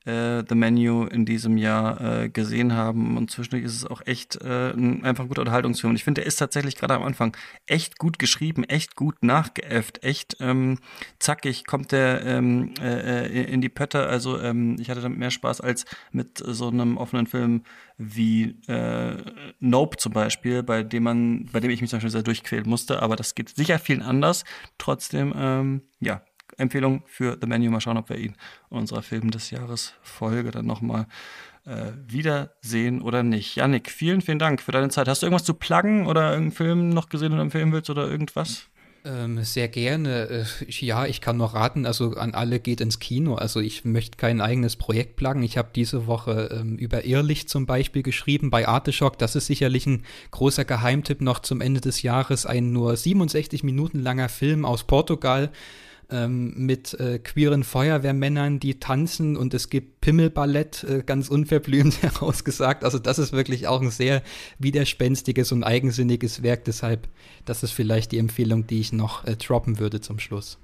[0.06, 3.18] äh, The Menu in diesem Jahr äh, gesehen haben.
[3.18, 5.92] Und zwischendurch ist es auch echt äh, ein einfach guter Unterhaltungsfilm.
[5.92, 7.36] Und ich finde, der ist tatsächlich gerade am Anfang
[7.66, 10.80] echt gut geschrieben, echt gut nachgeäfft, echt ähm,
[11.20, 14.06] zackig kommt der ähm, äh, äh in die Pötte.
[14.08, 17.64] Also ähm, ich hatte damit mehr Spaß als mit so einem offenen Film
[17.98, 19.18] wie äh,
[19.60, 23.02] Nope zum Beispiel, bei dem man, bei dem ich mich zum Beispiel sehr durchquälen musste.
[23.02, 24.44] Aber das geht sicher vielen anders.
[24.78, 26.22] Trotzdem, ähm, ja,
[26.58, 27.72] Empfehlung für The Menu.
[27.72, 28.36] Mal schauen, ob wir ihn
[28.72, 31.08] in unserer Film des Jahres Folge dann nochmal
[31.66, 33.56] äh, wiedersehen oder nicht.
[33.56, 35.08] Yannick, vielen, vielen Dank für deine Zeit.
[35.08, 38.70] Hast du irgendwas zu pluggen oder irgendeinen Film noch gesehen und empfehlen willst oder irgendwas?
[39.06, 40.28] Ähm, sehr gerne.
[40.30, 43.36] Äh, ja, ich kann noch raten, also an alle geht ins Kino.
[43.36, 45.44] Also ich möchte kein eigenes Projekt plagen.
[45.44, 49.20] Ich habe diese Woche ähm, über Irrlicht zum Beispiel geschrieben bei Arteschock.
[49.20, 52.48] Das ist sicherlich ein großer Geheimtipp noch zum Ende des Jahres.
[52.48, 55.52] Ein nur 67 Minuten langer Film aus Portugal
[56.10, 62.84] ähm, mit äh, queeren Feuerwehrmännern, die tanzen und es gibt Pimmelballett, äh, ganz unverblümt herausgesagt.
[62.84, 64.22] Also das ist wirklich auch ein sehr
[64.60, 66.66] widerspenstiges und eigensinniges Werk.
[66.66, 67.08] Deshalb,
[67.46, 70.58] das ist vielleicht die Empfehlung, die ich noch äh, droppen würde zum Schluss.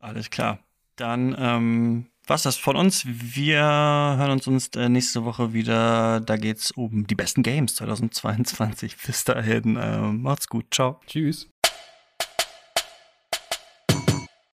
[0.00, 0.60] Alles klar.
[0.96, 3.04] Dann ähm, was das von uns.
[3.06, 6.20] Wir hören uns, uns äh, nächste Woche wieder.
[6.20, 8.96] Da geht es um die besten Games 2022.
[9.06, 10.66] Bis dahin, äh, macht's gut.
[10.70, 11.00] Ciao.
[11.06, 11.53] Tschüss.